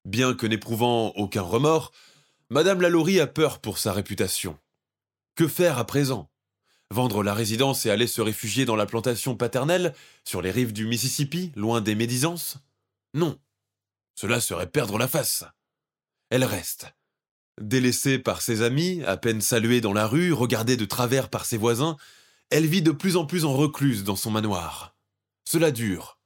Bien 0.04 0.34
que 0.34 0.46
n'éprouvant 0.46 1.08
aucun 1.16 1.42
remords, 1.42 1.92
Madame 2.48 2.80
Lalaurie 2.80 3.18
a 3.18 3.26
peur 3.26 3.58
pour 3.58 3.78
sa 3.78 3.92
réputation. 3.92 4.56
Que 5.34 5.48
faire 5.48 5.78
à 5.78 5.84
présent? 5.84 6.30
Vendre 6.92 7.24
la 7.24 7.34
résidence 7.34 7.84
et 7.86 7.90
aller 7.90 8.06
se 8.06 8.20
réfugier 8.20 8.64
dans 8.64 8.76
la 8.76 8.86
plantation 8.86 9.36
paternelle, 9.36 9.92
sur 10.22 10.42
les 10.42 10.52
rives 10.52 10.72
du 10.72 10.86
Mississippi, 10.86 11.50
loin 11.56 11.80
des 11.80 11.96
médisances? 11.96 12.58
Non. 13.14 13.36
Cela 14.14 14.40
serait 14.40 14.70
perdre 14.70 14.96
la 14.96 15.08
face. 15.08 15.42
Elle 16.30 16.44
reste. 16.44 16.86
Délaissée 17.60 18.20
par 18.20 18.40
ses 18.40 18.62
amis, 18.62 19.02
à 19.02 19.16
peine 19.16 19.40
saluée 19.40 19.80
dans 19.80 19.92
la 19.92 20.06
rue, 20.06 20.32
regardée 20.32 20.76
de 20.76 20.84
travers 20.84 21.30
par 21.30 21.46
ses 21.46 21.56
voisins, 21.56 21.96
elle 22.50 22.66
vit 22.66 22.82
de 22.82 22.92
plus 22.92 23.16
en 23.16 23.26
plus 23.26 23.44
en 23.44 23.56
recluse 23.56 24.04
dans 24.04 24.14
son 24.14 24.30
manoir. 24.30 24.96
Cela 25.44 25.72
dure, 25.72 26.20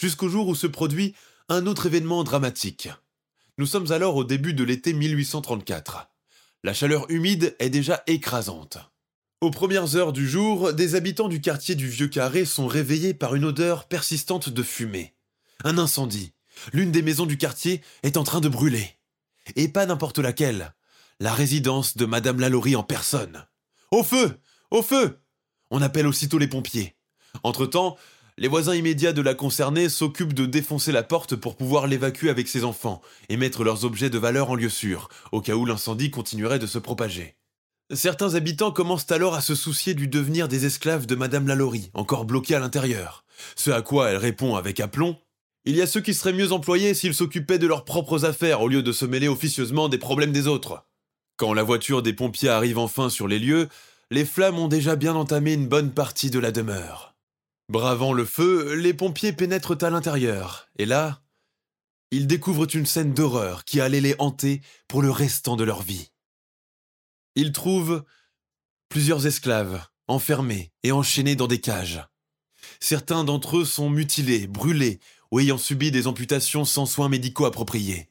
jusqu'au 0.00 0.30
jour 0.30 0.48
où 0.48 0.54
se 0.54 0.66
produit 0.66 1.14
un 1.50 1.66
autre 1.66 1.84
événement 1.84 2.24
dramatique. 2.24 2.88
Nous 3.58 3.64
sommes 3.64 3.90
alors 3.90 4.16
au 4.16 4.24
début 4.24 4.52
de 4.52 4.64
l'été 4.64 4.92
1834. 4.92 6.10
La 6.62 6.74
chaleur 6.74 7.10
humide 7.10 7.56
est 7.58 7.70
déjà 7.70 8.02
écrasante. 8.06 8.76
Aux 9.40 9.50
premières 9.50 9.96
heures 9.96 10.12
du 10.12 10.28
jour, 10.28 10.74
des 10.74 10.94
habitants 10.94 11.28
du 11.28 11.40
quartier 11.40 11.74
du 11.74 11.88
Vieux 11.88 12.08
Carré 12.08 12.44
sont 12.44 12.66
réveillés 12.66 13.14
par 13.14 13.34
une 13.34 13.46
odeur 13.46 13.88
persistante 13.88 14.50
de 14.50 14.62
fumée. 14.62 15.14
Un 15.64 15.78
incendie. 15.78 16.34
L'une 16.74 16.92
des 16.92 17.00
maisons 17.00 17.24
du 17.24 17.38
quartier 17.38 17.80
est 18.02 18.18
en 18.18 18.24
train 18.24 18.42
de 18.42 18.50
brûler. 18.50 18.90
Et 19.54 19.68
pas 19.68 19.86
n'importe 19.86 20.18
laquelle. 20.18 20.74
La 21.18 21.32
résidence 21.32 21.96
de 21.96 22.04
Madame 22.04 22.40
Lalaurie 22.40 22.76
en 22.76 22.82
personne. 22.82 23.46
Au 23.90 24.02
feu 24.02 24.38
Au 24.70 24.82
feu 24.82 25.18
On 25.70 25.80
appelle 25.80 26.06
aussitôt 26.06 26.36
les 26.36 26.48
pompiers. 26.48 26.94
Entre-temps, 27.42 27.96
les 28.38 28.48
voisins 28.48 28.74
immédiats 28.74 29.14
de 29.14 29.22
la 29.22 29.34
concernée 29.34 29.88
s'occupent 29.88 30.34
de 30.34 30.44
défoncer 30.44 30.92
la 30.92 31.02
porte 31.02 31.36
pour 31.36 31.56
pouvoir 31.56 31.86
l'évacuer 31.86 32.28
avec 32.28 32.48
ses 32.48 32.64
enfants 32.64 33.00
et 33.30 33.38
mettre 33.38 33.64
leurs 33.64 33.84
objets 33.84 34.10
de 34.10 34.18
valeur 34.18 34.50
en 34.50 34.54
lieu 34.54 34.68
sûr, 34.68 35.08
au 35.32 35.40
cas 35.40 35.54
où 35.54 35.64
l'incendie 35.64 36.10
continuerait 36.10 36.58
de 36.58 36.66
se 36.66 36.78
propager. 36.78 37.36
Certains 37.94 38.34
habitants 38.34 38.72
commencent 38.72 39.10
alors 39.10 39.34
à 39.34 39.40
se 39.40 39.54
soucier 39.54 39.94
du 39.94 40.06
devenir 40.06 40.48
des 40.48 40.66
esclaves 40.66 41.06
de 41.06 41.14
Madame 41.14 41.46
Lalaurie, 41.46 41.90
encore 41.94 42.26
bloqués 42.26 42.56
à 42.56 42.58
l'intérieur. 42.58 43.24
Ce 43.54 43.70
à 43.70 43.80
quoi 43.80 44.10
elle 44.10 44.16
répond 44.18 44.56
avec 44.56 44.80
aplomb 44.80 45.16
Il 45.64 45.76
y 45.76 45.80
a 45.80 45.86
ceux 45.86 46.00
qui 46.00 46.12
seraient 46.12 46.32
mieux 46.34 46.52
employés 46.52 46.92
s'ils 46.92 47.14
s'occupaient 47.14 47.58
de 47.58 47.66
leurs 47.66 47.84
propres 47.84 48.26
affaires 48.26 48.60
au 48.60 48.68
lieu 48.68 48.82
de 48.82 48.92
se 48.92 49.06
mêler 49.06 49.28
officieusement 49.28 49.88
des 49.88 49.98
problèmes 49.98 50.32
des 50.32 50.46
autres. 50.46 50.84
Quand 51.38 51.54
la 51.54 51.62
voiture 51.62 52.02
des 52.02 52.12
pompiers 52.12 52.50
arrive 52.50 52.78
enfin 52.78 53.08
sur 53.08 53.28
les 53.28 53.38
lieux, 53.38 53.68
les 54.10 54.26
flammes 54.26 54.58
ont 54.58 54.68
déjà 54.68 54.94
bien 54.94 55.14
entamé 55.14 55.54
une 55.54 55.68
bonne 55.68 55.92
partie 55.92 56.30
de 56.30 56.38
la 56.38 56.50
demeure. 56.50 57.15
Bravant 57.68 58.12
le 58.12 58.24
feu, 58.24 58.74
les 58.74 58.94
pompiers 58.94 59.32
pénètrent 59.32 59.76
à 59.84 59.90
l'intérieur, 59.90 60.68
et 60.78 60.86
là, 60.86 61.22
ils 62.12 62.28
découvrent 62.28 62.74
une 62.74 62.86
scène 62.86 63.12
d'horreur 63.12 63.64
qui 63.64 63.80
allait 63.80 64.00
les 64.00 64.14
hanter 64.20 64.60
pour 64.86 65.02
le 65.02 65.10
restant 65.10 65.56
de 65.56 65.64
leur 65.64 65.82
vie. 65.82 66.12
Ils 67.34 67.52
trouvent 67.52 68.04
plusieurs 68.88 69.26
esclaves, 69.26 69.84
enfermés 70.06 70.72
et 70.84 70.92
enchaînés 70.92 71.34
dans 71.34 71.48
des 71.48 71.60
cages. 71.60 72.06
Certains 72.78 73.24
d'entre 73.24 73.58
eux 73.58 73.64
sont 73.64 73.90
mutilés, 73.90 74.46
brûlés 74.46 75.00
ou 75.32 75.40
ayant 75.40 75.58
subi 75.58 75.90
des 75.90 76.06
amputations 76.06 76.64
sans 76.64 76.86
soins 76.86 77.08
médicaux 77.08 77.46
appropriés. 77.46 78.08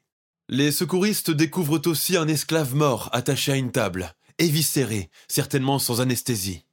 Les 0.50 0.72
secouristes 0.72 1.32
découvrent 1.32 1.82
aussi 1.88 2.18
un 2.18 2.28
esclave 2.28 2.76
mort 2.76 3.10
attaché 3.14 3.54
à 3.54 3.56
une 3.56 3.72
table, 3.72 4.14
éviscéré, 4.38 5.10
certainement 5.30 5.80
sans 5.80 6.02
anesthésie. 6.02 6.66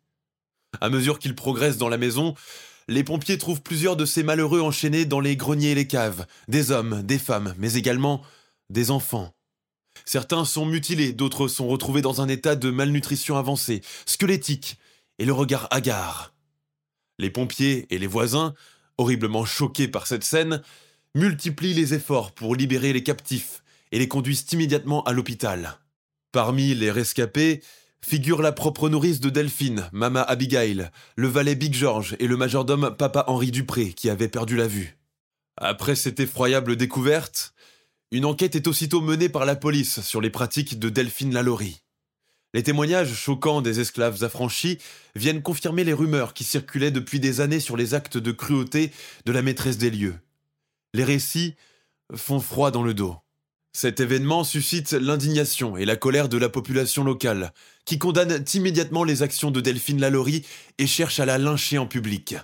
À 0.80 0.90
mesure 0.90 1.18
qu'ils 1.18 1.36
progressent 1.36 1.78
dans 1.78 1.88
la 1.88 1.98
maison, 1.98 2.34
les 2.88 3.04
pompiers 3.04 3.38
trouvent 3.38 3.62
plusieurs 3.62 3.96
de 3.96 4.04
ces 4.04 4.22
malheureux 4.22 4.60
enchaînés 4.60 5.04
dans 5.04 5.20
les 5.20 5.36
greniers 5.36 5.72
et 5.72 5.74
les 5.74 5.86
caves, 5.86 6.26
des 6.48 6.70
hommes, 6.70 7.02
des 7.02 7.18
femmes, 7.18 7.54
mais 7.58 7.74
également 7.74 8.22
des 8.70 8.90
enfants. 8.90 9.34
Certains 10.04 10.44
sont 10.44 10.66
mutilés, 10.66 11.12
d'autres 11.12 11.48
sont 11.48 11.68
retrouvés 11.68 12.02
dans 12.02 12.20
un 12.20 12.28
état 12.28 12.56
de 12.56 12.70
malnutrition 12.70 13.36
avancée, 13.36 13.82
squelettique, 14.06 14.78
et 15.18 15.24
le 15.24 15.32
regard 15.32 15.68
hagard. 15.70 16.32
Les 17.18 17.30
pompiers 17.30 17.86
et 17.90 17.98
les 17.98 18.06
voisins, 18.06 18.54
horriblement 18.98 19.44
choqués 19.44 19.88
par 19.88 20.06
cette 20.06 20.24
scène, 20.24 20.62
multiplient 21.14 21.74
les 21.74 21.94
efforts 21.94 22.32
pour 22.32 22.56
libérer 22.56 22.92
les 22.92 23.02
captifs 23.02 23.62
et 23.92 23.98
les 23.98 24.08
conduisent 24.08 24.46
immédiatement 24.52 25.04
à 25.04 25.12
l'hôpital. 25.12 25.78
Parmi 26.32 26.74
les 26.74 26.90
rescapés, 26.90 27.62
figure 28.04 28.42
la 28.42 28.52
propre 28.52 28.88
nourrice 28.88 29.20
de 29.20 29.30
Delphine, 29.30 29.88
Mama 29.92 30.22
Abigail, 30.22 30.90
le 31.16 31.28
valet 31.28 31.54
Big 31.54 31.74
George 31.74 32.16
et 32.18 32.26
le 32.26 32.36
majordome 32.36 32.94
Papa 32.96 33.24
Henri 33.28 33.50
Dupré 33.50 33.92
qui 33.92 34.10
avait 34.10 34.28
perdu 34.28 34.56
la 34.56 34.66
vue. 34.66 34.96
Après 35.56 35.94
cette 35.94 36.20
effroyable 36.20 36.76
découverte, 36.76 37.54
une 38.10 38.24
enquête 38.24 38.56
est 38.56 38.66
aussitôt 38.66 39.00
menée 39.00 39.28
par 39.28 39.46
la 39.46 39.56
police 39.56 40.00
sur 40.00 40.20
les 40.20 40.30
pratiques 40.30 40.78
de 40.78 40.88
Delphine 40.88 41.32
Lalaurie. 41.32 41.82
Les 42.54 42.62
témoignages 42.62 43.14
choquants 43.14 43.62
des 43.62 43.80
esclaves 43.80 44.22
affranchis 44.22 44.78
viennent 45.14 45.40
confirmer 45.40 45.84
les 45.84 45.94
rumeurs 45.94 46.34
qui 46.34 46.44
circulaient 46.44 46.90
depuis 46.90 47.20
des 47.20 47.40
années 47.40 47.60
sur 47.60 47.78
les 47.78 47.94
actes 47.94 48.18
de 48.18 48.32
cruauté 48.32 48.92
de 49.24 49.32
la 49.32 49.40
maîtresse 49.40 49.78
des 49.78 49.90
lieux. 49.90 50.16
Les 50.92 51.04
récits 51.04 51.54
font 52.14 52.40
froid 52.40 52.70
dans 52.70 52.82
le 52.82 52.92
dos. 52.92 53.16
Cet 53.74 54.00
événement 54.00 54.44
suscite 54.44 54.92
l'indignation 54.92 55.78
et 55.78 55.86
la 55.86 55.96
colère 55.96 56.28
de 56.28 56.36
la 56.36 56.50
population 56.50 57.04
locale, 57.04 57.54
qui 57.86 57.98
condamne 57.98 58.44
immédiatement 58.52 59.02
les 59.02 59.22
actions 59.22 59.50
de 59.50 59.62
Delphine 59.62 60.00
Lalaurie 60.00 60.44
et 60.78 60.86
cherche 60.86 61.20
à 61.20 61.24
la 61.24 61.38
lyncher 61.38 61.78
en 61.78 61.86
public. 61.86 62.36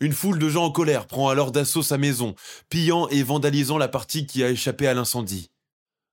Une 0.00 0.14
foule 0.14 0.38
de 0.38 0.48
gens 0.48 0.64
en 0.64 0.70
colère 0.70 1.06
prend 1.06 1.28
alors 1.28 1.52
d'assaut 1.52 1.82
sa 1.82 1.98
maison, 1.98 2.34
pillant 2.70 3.06
et 3.08 3.22
vandalisant 3.22 3.78
la 3.78 3.88
partie 3.88 4.26
qui 4.26 4.42
a 4.42 4.50
échappé 4.50 4.86
à 4.86 4.94
l'incendie. 4.94 5.50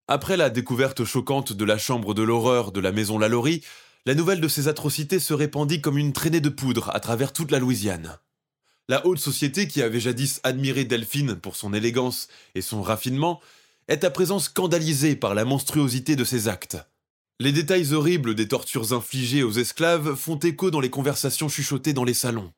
Après 0.10 0.36
la 0.36 0.50
découverte 0.50 1.06
choquante 1.06 1.54
de 1.54 1.66
la 1.66 1.78
chambre 1.78 2.14
de 2.14 2.22
l'horreur 2.22 2.74
de 2.74 2.82
la 2.82 2.92
maison 2.92 3.18
Lalaurie, 3.18 3.64
la 4.06 4.14
nouvelle 4.14 4.42
de 4.42 4.48
ces 4.50 4.68
atrocités 4.68 5.20
se 5.20 5.34
répandit 5.34 5.80
comme 5.80 5.98
une 5.98 6.12
traînée 6.12 6.42
de 6.42 6.50
poudre 6.50 6.90
à 6.94 7.00
travers 7.00 7.32
toute 7.32 7.50
la 7.50 7.60
Louisiane. 7.60 8.18
La 8.90 9.06
haute 9.08 9.20
société 9.20 9.68
qui 9.70 9.82
avait 9.82 10.02
jadis 10.02 10.42
admiré 10.44 10.84
Delphine 10.84 11.36
pour 11.36 11.56
son 11.56 11.74
élégance 11.74 12.28
et 12.56 12.62
son 12.62 12.82
raffinement 12.82 13.40
est 13.88 14.04
à 14.04 14.12
présent 14.12 14.40
scandalisé 14.40 15.16
par 15.16 15.36
la 15.36 15.46
monstruosité 15.46 16.16
de 16.16 16.24
ses 16.24 16.48
actes. 16.48 16.78
Les 17.40 17.52
détails 17.52 17.94
horribles 17.94 18.36
des 18.36 18.48
tortures 18.48 18.94
infligées 18.94 19.44
aux 19.44 19.52
esclaves 19.52 20.16
font 20.16 20.38
écho 20.38 20.70
dans 20.70 20.80
les 20.80 20.92
conversations 20.92 21.50
chuchotées 21.50 21.94
dans 21.94 22.04
les 22.04 22.14
salons. 22.14 22.54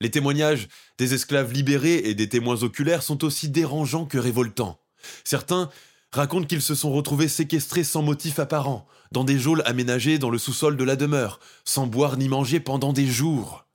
Les 0.00 0.10
témoignages 0.10 0.68
des 0.96 1.14
esclaves 1.14 1.52
libérés 1.52 2.02
et 2.04 2.14
des 2.14 2.28
témoins 2.28 2.62
oculaires 2.62 3.02
sont 3.02 3.24
aussi 3.24 3.48
dérangeants 3.48 4.06
que 4.06 4.18
révoltants. 4.18 4.80
Certains 5.24 5.70
racontent 6.12 6.46
qu'ils 6.46 6.62
se 6.62 6.74
sont 6.74 6.92
retrouvés 6.92 7.28
séquestrés 7.28 7.84
sans 7.84 8.02
motif 8.02 8.38
apparent, 8.38 8.86
dans 9.12 9.24
des 9.24 9.38
geôles 9.38 9.62
aménagées 9.66 10.18
dans 10.18 10.30
le 10.30 10.38
sous-sol 10.38 10.76
de 10.76 10.84
la 10.84 10.96
demeure, 10.96 11.40
sans 11.64 11.86
boire 11.86 12.16
ni 12.16 12.28
manger 12.28 12.60
pendant 12.60 12.92
des 12.92 13.06
jours. 13.06 13.66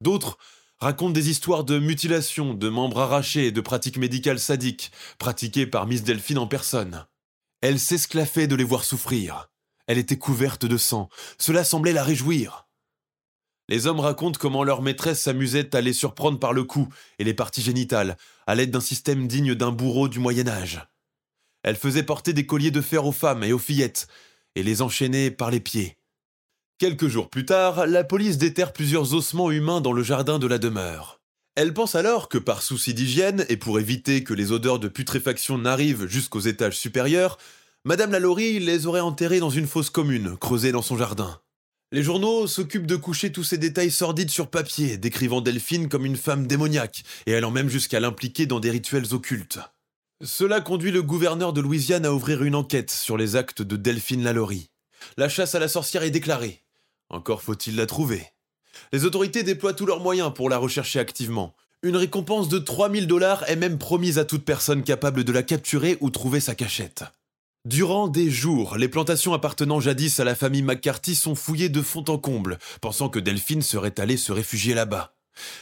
D'autres 0.00 0.38
raconte 0.78 1.12
des 1.12 1.30
histoires 1.30 1.64
de 1.64 1.78
mutilations, 1.78 2.54
de 2.54 2.68
membres 2.68 3.00
arrachés 3.00 3.46
et 3.46 3.52
de 3.52 3.60
pratiques 3.60 3.98
médicales 3.98 4.38
sadiques, 4.38 4.92
pratiquées 5.18 5.66
par 5.66 5.86
Miss 5.86 6.02
Delphine 6.02 6.38
en 6.38 6.46
personne. 6.46 7.06
Elle 7.60 7.80
s'esclaffait 7.80 8.46
de 8.46 8.54
les 8.54 8.64
voir 8.64 8.84
souffrir. 8.84 9.50
Elle 9.86 9.98
était 9.98 10.18
couverte 10.18 10.66
de 10.66 10.76
sang. 10.76 11.08
Cela 11.38 11.64
semblait 11.64 11.92
la 11.92 12.04
réjouir. 12.04 12.66
Les 13.68 13.86
hommes 13.86 14.00
racontent 14.00 14.38
comment 14.40 14.62
leur 14.62 14.82
maîtresse 14.82 15.22
s'amusait 15.22 15.74
à 15.74 15.80
les 15.80 15.92
surprendre 15.92 16.38
par 16.38 16.52
le 16.52 16.64
cou 16.64 16.88
et 17.18 17.24
les 17.24 17.34
parties 17.34 17.62
génitales, 17.62 18.16
à 18.46 18.54
l'aide 18.54 18.70
d'un 18.70 18.80
système 18.80 19.26
digne 19.26 19.54
d'un 19.54 19.72
bourreau 19.72 20.08
du 20.08 20.20
Moyen 20.20 20.46
Âge. 20.46 20.86
Elle 21.62 21.76
faisait 21.76 22.04
porter 22.04 22.32
des 22.32 22.46
colliers 22.46 22.70
de 22.70 22.80
fer 22.80 23.04
aux 23.04 23.12
femmes 23.12 23.42
et 23.42 23.52
aux 23.52 23.58
fillettes, 23.58 24.06
et 24.54 24.62
les 24.62 24.82
enchaînait 24.82 25.32
par 25.32 25.50
les 25.50 25.58
pieds. 25.58 25.98
Quelques 26.78 27.08
jours 27.08 27.30
plus 27.30 27.46
tard, 27.46 27.86
la 27.86 28.04
police 28.04 28.36
déterre 28.36 28.74
plusieurs 28.74 29.14
ossements 29.14 29.50
humains 29.50 29.80
dans 29.80 29.94
le 29.94 30.02
jardin 30.02 30.38
de 30.38 30.46
la 30.46 30.58
demeure. 30.58 31.22
Elle 31.54 31.72
pense 31.72 31.94
alors 31.94 32.28
que 32.28 32.36
par 32.36 32.60
souci 32.60 32.92
d'hygiène 32.92 33.46
et 33.48 33.56
pour 33.56 33.80
éviter 33.80 34.22
que 34.22 34.34
les 34.34 34.52
odeurs 34.52 34.78
de 34.78 34.88
putréfaction 34.88 35.56
n'arrivent 35.56 36.06
jusqu'aux 36.06 36.40
étages 36.40 36.76
supérieurs, 36.76 37.38
Madame 37.86 38.10
Lalaurie 38.10 38.60
les 38.60 38.86
aurait 38.86 39.00
enterrés 39.00 39.40
dans 39.40 39.48
une 39.48 39.66
fosse 39.66 39.88
commune, 39.88 40.36
creusée 40.36 40.70
dans 40.70 40.82
son 40.82 40.98
jardin. 40.98 41.40
Les 41.92 42.02
journaux 42.02 42.46
s'occupent 42.46 42.86
de 42.86 42.96
coucher 42.96 43.32
tous 43.32 43.44
ces 43.44 43.56
détails 43.56 43.90
sordides 43.90 44.28
sur 44.28 44.50
papier, 44.50 44.98
décrivant 44.98 45.40
Delphine 45.40 45.88
comme 45.88 46.04
une 46.04 46.18
femme 46.18 46.46
démoniaque, 46.46 47.04
et 47.24 47.34
allant 47.34 47.50
même 47.50 47.70
jusqu'à 47.70 48.00
l'impliquer 48.00 48.44
dans 48.44 48.60
des 48.60 48.70
rituels 48.70 49.14
occultes. 49.14 49.60
Cela 50.22 50.60
conduit 50.60 50.92
le 50.92 51.02
gouverneur 51.02 51.54
de 51.54 51.62
Louisiane 51.62 52.04
à 52.04 52.12
ouvrir 52.12 52.42
une 52.42 52.54
enquête 52.54 52.90
sur 52.90 53.16
les 53.16 53.34
actes 53.34 53.62
de 53.62 53.76
Delphine 53.76 54.24
Lalaurie. 54.24 54.68
La 55.16 55.30
chasse 55.30 55.54
à 55.54 55.58
la 55.58 55.68
sorcière 55.68 56.02
est 56.02 56.10
déclarée, 56.10 56.65
encore 57.10 57.42
faut-il 57.42 57.76
la 57.76 57.86
trouver. 57.86 58.26
Les 58.92 59.04
autorités 59.04 59.42
déploient 59.42 59.74
tous 59.74 59.86
leurs 59.86 60.00
moyens 60.00 60.32
pour 60.34 60.50
la 60.50 60.58
rechercher 60.58 60.98
activement. 60.98 61.54
Une 61.82 61.96
récompense 61.96 62.48
de 62.48 62.58
3000 62.58 63.06
dollars 63.06 63.48
est 63.48 63.56
même 63.56 63.78
promise 63.78 64.18
à 64.18 64.24
toute 64.24 64.44
personne 64.44 64.82
capable 64.82 65.24
de 65.24 65.32
la 65.32 65.42
capturer 65.42 65.98
ou 66.00 66.10
trouver 66.10 66.40
sa 66.40 66.54
cachette. 66.54 67.04
Durant 67.64 68.06
des 68.08 68.30
jours, 68.30 68.76
les 68.76 68.88
plantations 68.88 69.34
appartenant 69.34 69.80
jadis 69.80 70.20
à 70.20 70.24
la 70.24 70.34
famille 70.36 70.62
McCarthy 70.62 71.14
sont 71.14 71.34
fouillées 71.34 71.68
de 71.68 71.82
fond 71.82 72.04
en 72.08 72.16
comble, 72.16 72.58
pensant 72.80 73.08
que 73.08 73.18
Delphine 73.18 73.62
serait 73.62 73.98
allée 73.98 74.16
se 74.16 74.32
réfugier 74.32 74.72
là-bas. 74.72 75.14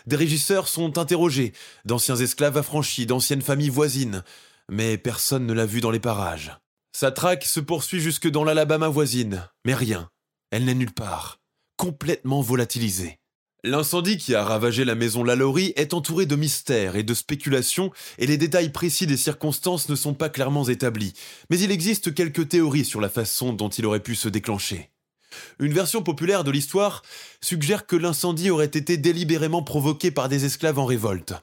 Des 0.06 0.16
régisseurs 0.16 0.68
sont 0.68 0.98
interrogés, 0.98 1.52
d'anciens 1.84 2.16
esclaves 2.16 2.58
affranchis, 2.58 3.06
d'anciennes 3.06 3.42
familles 3.42 3.70
voisines, 3.70 4.22
mais 4.70 4.98
personne 4.98 5.46
ne 5.46 5.52
l'a 5.52 5.66
vue 5.66 5.80
dans 5.80 5.90
les 5.90 6.00
parages. 6.00 6.56
Sa 6.92 7.10
traque 7.10 7.44
se 7.44 7.58
poursuit 7.58 8.00
jusque 8.00 8.30
dans 8.30 8.44
l'Alabama 8.44 8.88
voisine, 8.88 9.48
mais 9.64 9.74
rien, 9.74 10.10
elle 10.54 10.66
n'est 10.66 10.74
nulle 10.74 10.94
part, 10.94 11.40
complètement 11.76 12.40
volatilisée. 12.40 13.18
L'incendie 13.64 14.18
qui 14.18 14.36
a 14.36 14.44
ravagé 14.44 14.84
la 14.84 14.94
maison 14.94 15.24
Lalaurie 15.24 15.72
est 15.74 15.94
entouré 15.94 16.26
de 16.26 16.36
mystères 16.36 16.94
et 16.94 17.02
de 17.02 17.12
spéculations, 17.12 17.90
et 18.18 18.28
les 18.28 18.36
détails 18.36 18.70
précis 18.70 19.08
des 19.08 19.16
circonstances 19.16 19.88
ne 19.88 19.96
sont 19.96 20.14
pas 20.14 20.28
clairement 20.28 20.64
établis, 20.68 21.12
mais 21.50 21.58
il 21.58 21.72
existe 21.72 22.14
quelques 22.14 22.50
théories 22.50 22.84
sur 22.84 23.00
la 23.00 23.08
façon 23.08 23.52
dont 23.52 23.68
il 23.68 23.84
aurait 23.84 23.98
pu 23.98 24.14
se 24.14 24.28
déclencher. 24.28 24.90
Une 25.58 25.72
version 25.72 26.04
populaire 26.04 26.44
de 26.44 26.52
l'histoire 26.52 27.02
suggère 27.40 27.84
que 27.84 27.96
l'incendie 27.96 28.50
aurait 28.50 28.66
été 28.66 28.96
délibérément 28.96 29.64
provoqué 29.64 30.12
par 30.12 30.28
des 30.28 30.44
esclaves 30.44 30.78
en 30.78 30.86
révolte. 30.86 31.34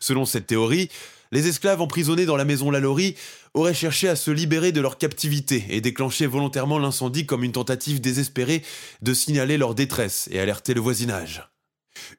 Selon 0.00 0.24
cette 0.24 0.48
théorie, 0.48 0.90
les 1.36 1.48
esclaves 1.48 1.82
emprisonnés 1.82 2.24
dans 2.24 2.38
la 2.38 2.46
maison 2.46 2.70
Lalaurie 2.70 3.14
auraient 3.52 3.74
cherché 3.74 4.08
à 4.08 4.16
se 4.16 4.30
libérer 4.30 4.72
de 4.72 4.80
leur 4.80 4.96
captivité 4.96 5.66
et 5.68 5.82
déclenché 5.82 6.24
volontairement 6.24 6.78
l'incendie 6.78 7.26
comme 7.26 7.44
une 7.44 7.52
tentative 7.52 8.00
désespérée 8.00 8.62
de 9.02 9.12
signaler 9.12 9.58
leur 9.58 9.74
détresse 9.74 10.30
et 10.32 10.40
alerter 10.40 10.72
le 10.72 10.80
voisinage. 10.80 11.46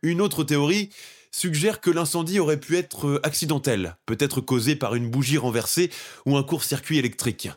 Une 0.04 0.22
autre 0.22 0.44
théorie 0.44 0.92
suggère 1.32 1.82
que 1.82 1.90
l'incendie 1.90 2.40
aurait 2.40 2.60
pu 2.60 2.78
être 2.78 3.20
accidentel, 3.24 3.98
peut-être 4.06 4.40
causé 4.40 4.76
par 4.76 4.94
une 4.94 5.10
bougie 5.10 5.40
renversée 5.40 5.90
ou 6.28 6.38
un 6.38 6.44
court-circuit 6.44 7.00
électrique. 7.00 7.50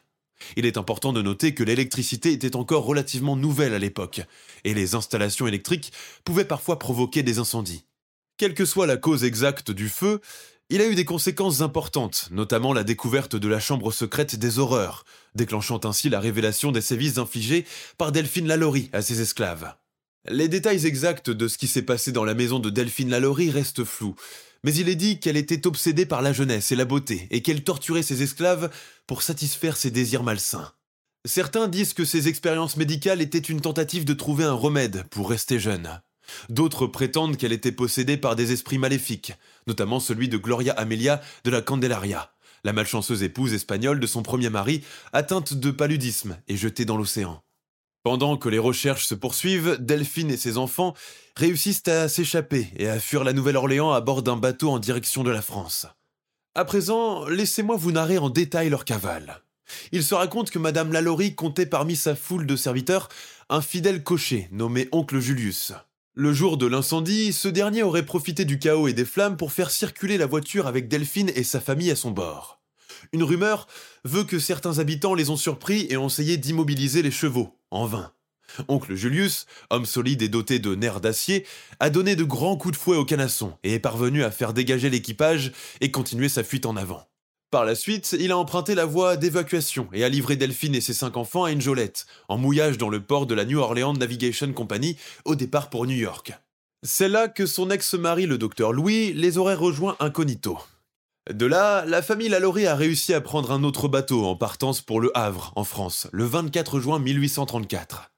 Il 0.56 0.64
est 0.64 0.78
important 0.78 1.12
de 1.12 1.20
noter 1.20 1.52
que 1.52 1.62
l'électricité 1.62 2.32
était 2.32 2.56
encore 2.56 2.86
relativement 2.86 3.36
nouvelle 3.36 3.74
à 3.74 3.78
l'époque, 3.78 4.22
et 4.64 4.72
les 4.72 4.94
installations 4.94 5.46
électriques 5.46 5.92
pouvaient 6.24 6.46
parfois 6.46 6.78
provoquer 6.78 7.22
des 7.22 7.38
incendies. 7.38 7.84
Quelle 8.38 8.54
que 8.54 8.64
soit 8.64 8.86
la 8.86 8.96
cause 8.96 9.24
exacte 9.24 9.70
du 9.70 9.90
feu, 9.90 10.22
il 10.70 10.80
a 10.80 10.86
eu 10.86 10.94
des 10.94 11.04
conséquences 11.04 11.62
importantes, 11.62 12.28
notamment 12.30 12.72
la 12.72 12.84
découverte 12.84 13.34
de 13.34 13.48
la 13.48 13.58
chambre 13.58 13.90
secrète 13.90 14.36
des 14.36 14.60
horreurs, 14.60 15.04
déclenchant 15.34 15.80
ainsi 15.84 16.08
la 16.08 16.20
révélation 16.20 16.70
des 16.70 16.80
sévices 16.80 17.18
infligés 17.18 17.66
par 17.98 18.12
Delphine 18.12 18.46
Lalaurie 18.46 18.88
à 18.92 19.02
ses 19.02 19.20
esclaves. 19.20 19.74
Les 20.28 20.48
détails 20.48 20.86
exacts 20.86 21.28
de 21.28 21.48
ce 21.48 21.58
qui 21.58 21.66
s'est 21.66 21.82
passé 21.82 22.12
dans 22.12 22.24
la 22.24 22.34
maison 22.34 22.60
de 22.60 22.70
Delphine 22.70 23.10
Lalaurie 23.10 23.50
restent 23.50 23.84
flous, 23.84 24.14
mais 24.62 24.72
il 24.72 24.88
est 24.88 24.94
dit 24.94 25.18
qu'elle 25.18 25.36
était 25.36 25.66
obsédée 25.66 26.06
par 26.06 26.22
la 26.22 26.32
jeunesse 26.32 26.70
et 26.70 26.76
la 26.76 26.84
beauté, 26.84 27.26
et 27.32 27.42
qu'elle 27.42 27.64
torturait 27.64 28.04
ses 28.04 28.22
esclaves 28.22 28.70
pour 29.08 29.22
satisfaire 29.22 29.76
ses 29.76 29.90
désirs 29.90 30.22
malsains. 30.22 30.72
Certains 31.24 31.66
disent 31.66 31.94
que 31.94 32.04
ces 32.04 32.28
expériences 32.28 32.76
médicales 32.76 33.20
étaient 33.20 33.38
une 33.38 33.60
tentative 33.60 34.04
de 34.04 34.14
trouver 34.14 34.44
un 34.44 34.54
remède 34.54 35.04
pour 35.10 35.30
rester 35.30 35.58
jeune. 35.58 36.00
D'autres 36.48 36.86
prétendent 36.86 37.36
qu'elle 37.36 37.52
était 37.52 37.72
possédée 37.72 38.16
par 38.16 38.36
des 38.36 38.52
esprits 38.52 38.78
maléfiques, 38.78 39.32
notamment 39.66 40.00
celui 40.00 40.28
de 40.28 40.36
Gloria 40.36 40.72
Amelia 40.72 41.20
de 41.44 41.50
la 41.50 41.62
Candelaria, 41.62 42.32
la 42.64 42.72
malchanceuse 42.72 43.22
épouse 43.22 43.54
espagnole 43.54 44.00
de 44.00 44.06
son 44.06 44.22
premier 44.22 44.50
mari, 44.50 44.82
atteinte 45.12 45.54
de 45.54 45.70
paludisme 45.70 46.36
et 46.48 46.56
jetée 46.56 46.84
dans 46.84 46.96
l'océan. 46.96 47.42
Pendant 48.02 48.38
que 48.38 48.48
les 48.48 48.58
recherches 48.58 49.06
se 49.06 49.14
poursuivent, 49.14 49.76
Delphine 49.78 50.30
et 50.30 50.38
ses 50.38 50.56
enfants 50.56 50.94
réussissent 51.36 51.86
à 51.86 52.08
s'échapper 52.08 52.68
et 52.76 52.88
à 52.88 52.98
fuir 52.98 53.24
la 53.24 53.34
Nouvelle-Orléans 53.34 53.92
à 53.92 54.00
bord 54.00 54.22
d'un 54.22 54.36
bateau 54.36 54.70
en 54.70 54.78
direction 54.78 55.22
de 55.22 55.30
la 55.30 55.42
France. 55.42 55.86
À 56.54 56.64
présent, 56.64 57.26
laissez-moi 57.28 57.76
vous 57.76 57.92
narrer 57.92 58.18
en 58.18 58.30
détail 58.30 58.70
leur 58.70 58.84
cavale. 58.84 59.42
Il 59.92 60.02
se 60.02 60.14
raconte 60.14 60.50
que 60.50 60.58
Madame 60.58 60.92
Lalaurie 60.92 61.34
comptait 61.34 61.66
parmi 61.66 61.94
sa 61.94 62.16
foule 62.16 62.46
de 62.46 62.56
serviteurs 62.56 63.08
un 63.50 63.60
fidèle 63.60 64.02
cocher 64.02 64.48
nommé 64.50 64.88
Oncle 64.92 65.20
Julius. 65.20 65.72
Le 66.20 66.34
jour 66.34 66.58
de 66.58 66.66
l'incendie, 66.66 67.32
ce 67.32 67.48
dernier 67.48 67.82
aurait 67.82 68.04
profité 68.04 68.44
du 68.44 68.58
chaos 68.58 68.88
et 68.88 68.92
des 68.92 69.06
flammes 69.06 69.38
pour 69.38 69.52
faire 69.52 69.70
circuler 69.70 70.18
la 70.18 70.26
voiture 70.26 70.66
avec 70.66 70.86
Delphine 70.86 71.32
et 71.34 71.44
sa 71.44 71.62
famille 71.62 71.90
à 71.90 71.96
son 71.96 72.10
bord. 72.10 72.60
Une 73.14 73.22
rumeur 73.22 73.66
veut 74.04 74.24
que 74.24 74.38
certains 74.38 74.80
habitants 74.80 75.14
les 75.14 75.30
ont 75.30 75.38
surpris 75.38 75.86
et 75.88 75.96
ont 75.96 76.08
essayé 76.08 76.36
d'immobiliser 76.36 77.00
les 77.00 77.10
chevaux, 77.10 77.58
en 77.70 77.86
vain. 77.86 78.12
Oncle 78.68 78.96
Julius, 78.96 79.46
homme 79.70 79.86
solide 79.86 80.20
et 80.20 80.28
doté 80.28 80.58
de 80.58 80.74
nerfs 80.74 81.00
d'acier, 81.00 81.46
a 81.78 81.88
donné 81.88 82.16
de 82.16 82.24
grands 82.24 82.58
coups 82.58 82.76
de 82.76 82.78
fouet 82.78 82.98
au 82.98 83.06
canasson 83.06 83.56
et 83.64 83.72
est 83.72 83.78
parvenu 83.78 84.22
à 84.22 84.30
faire 84.30 84.52
dégager 84.52 84.90
l'équipage 84.90 85.52
et 85.80 85.90
continuer 85.90 86.28
sa 86.28 86.44
fuite 86.44 86.66
en 86.66 86.76
avant. 86.76 87.09
Par 87.50 87.64
la 87.64 87.74
suite, 87.74 88.16
il 88.18 88.30
a 88.30 88.38
emprunté 88.38 88.76
la 88.76 88.84
voie 88.84 89.16
d'évacuation 89.16 89.88
et 89.92 90.04
a 90.04 90.08
livré 90.08 90.36
Delphine 90.36 90.76
et 90.76 90.80
ses 90.80 90.94
cinq 90.94 91.16
enfants 91.16 91.42
à 91.42 91.50
une 91.50 91.60
jolette, 91.60 92.06
en 92.28 92.38
mouillage 92.38 92.78
dans 92.78 92.88
le 92.88 93.00
port 93.00 93.26
de 93.26 93.34
la 93.34 93.44
New 93.44 93.58
Orleans 93.58 93.92
Navigation 93.92 94.52
Company, 94.52 94.96
au 95.24 95.34
départ 95.34 95.68
pour 95.68 95.84
New 95.84 95.96
York. 95.96 96.32
C'est 96.84 97.08
là 97.08 97.26
que 97.26 97.46
son 97.46 97.70
ex-mari, 97.70 98.26
le 98.26 98.38
docteur 98.38 98.72
Louis, 98.72 99.12
les 99.14 99.36
aurait 99.36 99.56
rejoints 99.56 99.96
incognito. 99.98 100.58
De 101.28 101.44
là, 101.44 101.84
la 101.86 102.02
famille 102.02 102.28
Lalaurie 102.28 102.68
a 102.68 102.76
réussi 102.76 103.14
à 103.14 103.20
prendre 103.20 103.50
un 103.50 103.64
autre 103.64 103.88
bateau 103.88 104.26
en 104.26 104.36
partance 104.36 104.80
pour 104.80 105.00
Le 105.00 105.10
Havre, 105.18 105.52
en 105.56 105.64
France, 105.64 106.06
le 106.12 106.24
24 106.24 106.78
juin 106.78 107.00
1834. 107.00 108.12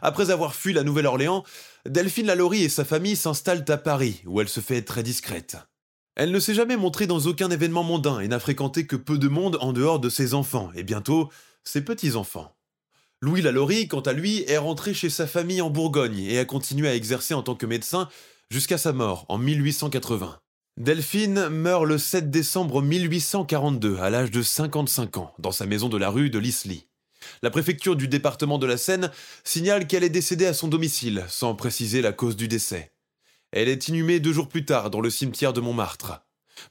Après 0.00 0.30
avoir 0.30 0.54
fui 0.54 0.72
la 0.72 0.84
Nouvelle-Orléans, 0.84 1.44
Delphine 1.86 2.26
Lalaurie 2.26 2.64
et 2.64 2.70
sa 2.70 2.86
famille 2.86 3.16
s'installent 3.16 3.66
à 3.68 3.76
Paris, 3.76 4.22
où 4.24 4.40
elle 4.40 4.48
se 4.48 4.60
fait 4.60 4.80
très 4.80 5.02
discrète. 5.02 5.58
Elle 6.20 6.32
ne 6.32 6.38
s'est 6.38 6.52
jamais 6.52 6.76
montrée 6.76 7.06
dans 7.06 7.20
aucun 7.20 7.50
événement 7.50 7.82
mondain 7.82 8.20
et 8.20 8.28
n'a 8.28 8.38
fréquenté 8.38 8.86
que 8.86 8.94
peu 8.94 9.16
de 9.16 9.28
monde 9.28 9.56
en 9.62 9.72
dehors 9.72 9.98
de 9.98 10.10
ses 10.10 10.34
enfants, 10.34 10.70
et 10.74 10.82
bientôt 10.82 11.30
ses 11.64 11.80
petits-enfants. 11.80 12.54
Louis 13.22 13.40
Lalaurie, 13.40 13.88
quant 13.88 14.02
à 14.02 14.12
lui, 14.12 14.44
est 14.46 14.58
rentré 14.58 14.92
chez 14.92 15.08
sa 15.08 15.26
famille 15.26 15.62
en 15.62 15.70
Bourgogne 15.70 16.18
et 16.18 16.38
a 16.38 16.44
continué 16.44 16.90
à 16.90 16.94
exercer 16.94 17.32
en 17.32 17.42
tant 17.42 17.54
que 17.54 17.64
médecin 17.64 18.06
jusqu'à 18.50 18.76
sa 18.76 18.92
mort 18.92 19.24
en 19.30 19.38
1880. 19.38 20.38
Delphine 20.76 21.48
meurt 21.48 21.86
le 21.86 21.96
7 21.96 22.30
décembre 22.30 22.82
1842 22.82 23.96
à 23.96 24.10
l'âge 24.10 24.30
de 24.30 24.42
55 24.42 25.16
ans 25.16 25.32
dans 25.38 25.52
sa 25.52 25.64
maison 25.64 25.88
de 25.88 25.96
la 25.96 26.10
rue 26.10 26.28
de 26.28 26.38
l'Isly. 26.38 26.86
La 27.42 27.48
préfecture 27.48 27.96
du 27.96 28.08
département 28.08 28.58
de 28.58 28.66
la 28.66 28.76
Seine 28.76 29.10
signale 29.42 29.86
qu'elle 29.86 30.04
est 30.04 30.10
décédée 30.10 30.44
à 30.44 30.52
son 30.52 30.68
domicile, 30.68 31.24
sans 31.28 31.54
préciser 31.54 32.02
la 32.02 32.12
cause 32.12 32.36
du 32.36 32.46
décès. 32.46 32.92
Elle 33.52 33.68
est 33.68 33.88
inhumée 33.88 34.20
deux 34.20 34.32
jours 34.32 34.48
plus 34.48 34.64
tard 34.64 34.90
dans 34.90 35.00
le 35.00 35.10
cimetière 35.10 35.52
de 35.52 35.60
Montmartre. 35.60 36.22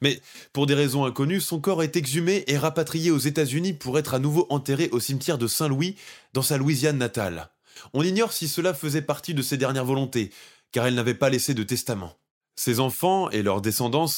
Mais 0.01 0.21
pour 0.53 0.65
des 0.65 0.75
raisons 0.75 1.05
inconnues, 1.05 1.41
son 1.41 1.59
corps 1.59 1.83
est 1.83 1.95
exhumé 1.95 2.43
et 2.47 2.57
rapatrié 2.57 3.11
aux 3.11 3.17
États-Unis 3.17 3.73
pour 3.73 3.97
être 3.97 4.13
à 4.13 4.19
nouveau 4.19 4.45
enterré 4.49 4.89
au 4.91 4.99
cimetière 4.99 5.37
de 5.37 5.47
Saint-Louis, 5.47 5.95
dans 6.33 6.41
sa 6.41 6.57
Louisiane 6.57 6.97
natale. 6.97 7.49
On 7.93 8.03
ignore 8.03 8.33
si 8.33 8.47
cela 8.47 8.73
faisait 8.73 9.01
partie 9.01 9.33
de 9.33 9.41
ses 9.41 9.57
dernières 9.57 9.85
volontés, 9.85 10.31
car 10.71 10.85
elle 10.85 10.95
n'avait 10.95 11.13
pas 11.13 11.29
laissé 11.29 11.53
de 11.53 11.63
testament. 11.63 12.17
Ses 12.55 12.79
enfants 12.79 13.29
et 13.29 13.41
leurs 13.41 13.61
descendants 13.61 14.11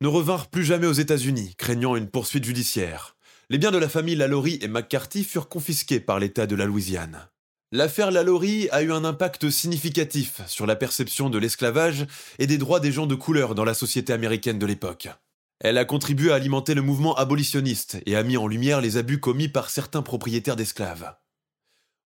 ne 0.00 0.08
revinrent 0.08 0.48
plus 0.48 0.64
jamais 0.64 0.86
aux 0.86 0.92
États-Unis, 0.92 1.54
craignant 1.56 1.96
une 1.96 2.08
poursuite 2.08 2.44
judiciaire. 2.44 3.16
Les 3.50 3.58
biens 3.58 3.70
de 3.70 3.78
la 3.78 3.88
famille 3.88 4.14
Lalaurie 4.14 4.58
et 4.60 4.68
McCarthy 4.68 5.24
furent 5.24 5.48
confisqués 5.48 6.00
par 6.00 6.18
l'État 6.18 6.46
de 6.46 6.54
la 6.54 6.66
Louisiane. 6.66 7.28
L'affaire 7.70 8.10
Lalaurie 8.10 8.70
a 8.70 8.82
eu 8.82 8.92
un 8.92 9.04
impact 9.04 9.50
significatif 9.50 10.40
sur 10.46 10.64
la 10.64 10.74
perception 10.74 11.28
de 11.28 11.36
l'esclavage 11.36 12.06
et 12.38 12.46
des 12.46 12.56
droits 12.56 12.80
des 12.80 12.92
gens 12.92 13.06
de 13.06 13.14
couleur 13.14 13.54
dans 13.54 13.64
la 13.64 13.74
société 13.74 14.14
américaine 14.14 14.58
de 14.58 14.64
l'époque. 14.64 15.08
Elle 15.60 15.76
a 15.76 15.84
contribué 15.84 16.32
à 16.32 16.36
alimenter 16.36 16.72
le 16.72 16.80
mouvement 16.80 17.14
abolitionniste 17.16 17.98
et 18.06 18.16
a 18.16 18.22
mis 18.22 18.38
en 18.38 18.46
lumière 18.46 18.80
les 18.80 18.96
abus 18.96 19.20
commis 19.20 19.48
par 19.48 19.68
certains 19.68 20.00
propriétaires 20.00 20.56
d'esclaves. 20.56 21.14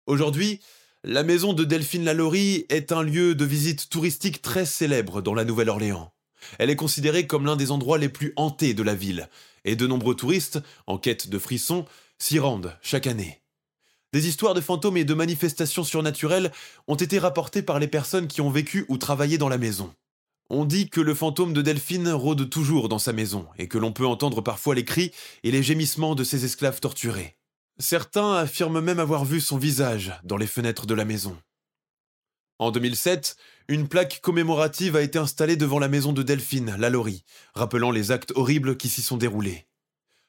Aujourd'hui, 0.06 0.60
la 1.04 1.22
maison 1.22 1.52
de 1.52 1.62
Delphine 1.62 2.04
Lalaurie 2.04 2.66
est 2.68 2.90
un 2.90 3.04
lieu 3.04 3.36
de 3.36 3.44
visite 3.44 3.88
touristique 3.88 4.42
très 4.42 4.66
célèbre 4.66 5.22
dans 5.22 5.34
la 5.34 5.44
Nouvelle-Orléans. 5.44 6.12
Elle 6.58 6.70
est 6.70 6.76
considérée 6.76 7.28
comme 7.28 7.46
l'un 7.46 7.54
des 7.54 7.70
endroits 7.70 7.98
les 7.98 8.08
plus 8.08 8.32
hantés 8.34 8.74
de 8.74 8.82
la 8.82 8.96
ville, 8.96 9.28
et 9.64 9.76
de 9.76 9.86
nombreux 9.86 10.16
touristes, 10.16 10.58
en 10.88 10.98
quête 10.98 11.28
de 11.28 11.38
frissons, 11.38 11.84
s'y 12.18 12.40
rendent 12.40 12.76
chaque 12.82 13.06
année. 13.06 13.41
Des 14.12 14.28
histoires 14.28 14.54
de 14.54 14.60
fantômes 14.60 14.98
et 14.98 15.04
de 15.04 15.14
manifestations 15.14 15.84
surnaturelles 15.84 16.52
ont 16.86 16.96
été 16.96 17.18
rapportées 17.18 17.62
par 17.62 17.78
les 17.78 17.88
personnes 17.88 18.28
qui 18.28 18.42
ont 18.42 18.50
vécu 18.50 18.84
ou 18.88 18.98
travaillé 18.98 19.38
dans 19.38 19.48
la 19.48 19.58
maison. 19.58 19.92
On 20.50 20.66
dit 20.66 20.90
que 20.90 21.00
le 21.00 21.14
fantôme 21.14 21.54
de 21.54 21.62
Delphine 21.62 22.10
rôde 22.10 22.50
toujours 22.50 22.90
dans 22.90 22.98
sa 22.98 23.14
maison 23.14 23.46
et 23.58 23.68
que 23.68 23.78
l'on 23.78 23.92
peut 23.92 24.06
entendre 24.06 24.42
parfois 24.42 24.74
les 24.74 24.84
cris 24.84 25.12
et 25.44 25.50
les 25.50 25.62
gémissements 25.62 26.14
de 26.14 26.24
ses 26.24 26.44
esclaves 26.44 26.80
torturés. 26.80 27.38
Certains 27.78 28.34
affirment 28.34 28.82
même 28.82 29.00
avoir 29.00 29.24
vu 29.24 29.40
son 29.40 29.56
visage 29.56 30.12
dans 30.24 30.36
les 30.36 30.46
fenêtres 30.46 30.86
de 30.86 30.92
la 30.92 31.06
maison. 31.06 31.38
En 32.58 32.70
2007, 32.70 33.36
une 33.68 33.88
plaque 33.88 34.20
commémorative 34.20 34.94
a 34.94 35.00
été 35.00 35.18
installée 35.18 35.56
devant 35.56 35.78
la 35.78 35.88
maison 35.88 36.12
de 36.12 36.22
Delphine, 36.22 36.76
Lalaurie, 36.78 37.24
rappelant 37.54 37.90
les 37.90 38.12
actes 38.12 38.32
horribles 38.36 38.76
qui 38.76 38.90
s'y 38.90 39.00
sont 39.00 39.16
déroulés. 39.16 39.66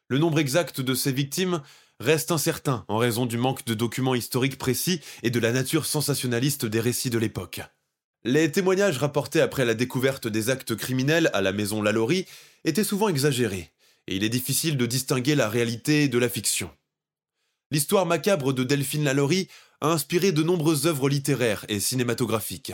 Le 0.09 0.17
nombre 0.17 0.39
exact 0.39 0.81
de 0.81 0.93
ces 0.93 1.11
victimes 1.11 1.61
reste 1.99 2.31
incertain 2.31 2.85
en 2.87 2.97
raison 2.97 3.25
du 3.25 3.37
manque 3.37 3.65
de 3.65 3.73
documents 3.73 4.15
historiques 4.15 4.57
précis 4.57 4.99
et 5.23 5.29
de 5.29 5.39
la 5.39 5.51
nature 5.51 5.85
sensationnaliste 5.85 6.65
des 6.65 6.79
récits 6.79 7.09
de 7.09 7.17
l'époque. 7.17 7.61
Les 8.25 8.51
témoignages 8.51 8.97
rapportés 8.97 9.41
après 9.41 9.65
la 9.65 9.73
découverte 9.73 10.27
des 10.27 10.49
actes 10.49 10.75
criminels 10.75 11.29
à 11.33 11.41
la 11.41 11.51
maison 11.51 11.81
Lalaurie 11.81 12.25
étaient 12.63 12.83
souvent 12.83 13.09
exagérés, 13.09 13.71
et 14.07 14.15
il 14.15 14.23
est 14.23 14.29
difficile 14.29 14.77
de 14.77 14.85
distinguer 14.85 15.35
la 15.35 15.49
réalité 15.49 16.07
de 16.07 16.17
la 16.17 16.29
fiction. 16.29 16.69
L'histoire 17.71 18.05
macabre 18.05 18.53
de 18.53 18.63
Delphine 18.63 19.03
Lalaurie 19.03 19.49
a 19.81 19.87
inspiré 19.87 20.31
de 20.31 20.43
nombreuses 20.43 20.87
œuvres 20.87 21.09
littéraires 21.09 21.65
et 21.67 21.79
cinématographiques. 21.79 22.73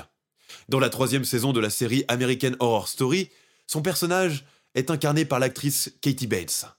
Dans 0.67 0.79
la 0.79 0.89
troisième 0.89 1.25
saison 1.25 1.53
de 1.53 1.59
la 1.59 1.69
série 1.69 2.05
American 2.07 2.51
Horror 2.59 2.87
Story, 2.87 3.29
son 3.65 3.81
personnage 3.81 4.45
est 4.75 4.91
incarné 4.91 5.25
par 5.25 5.39
l'actrice 5.39 5.91
Katie 6.01 6.27
Bates. 6.27 6.78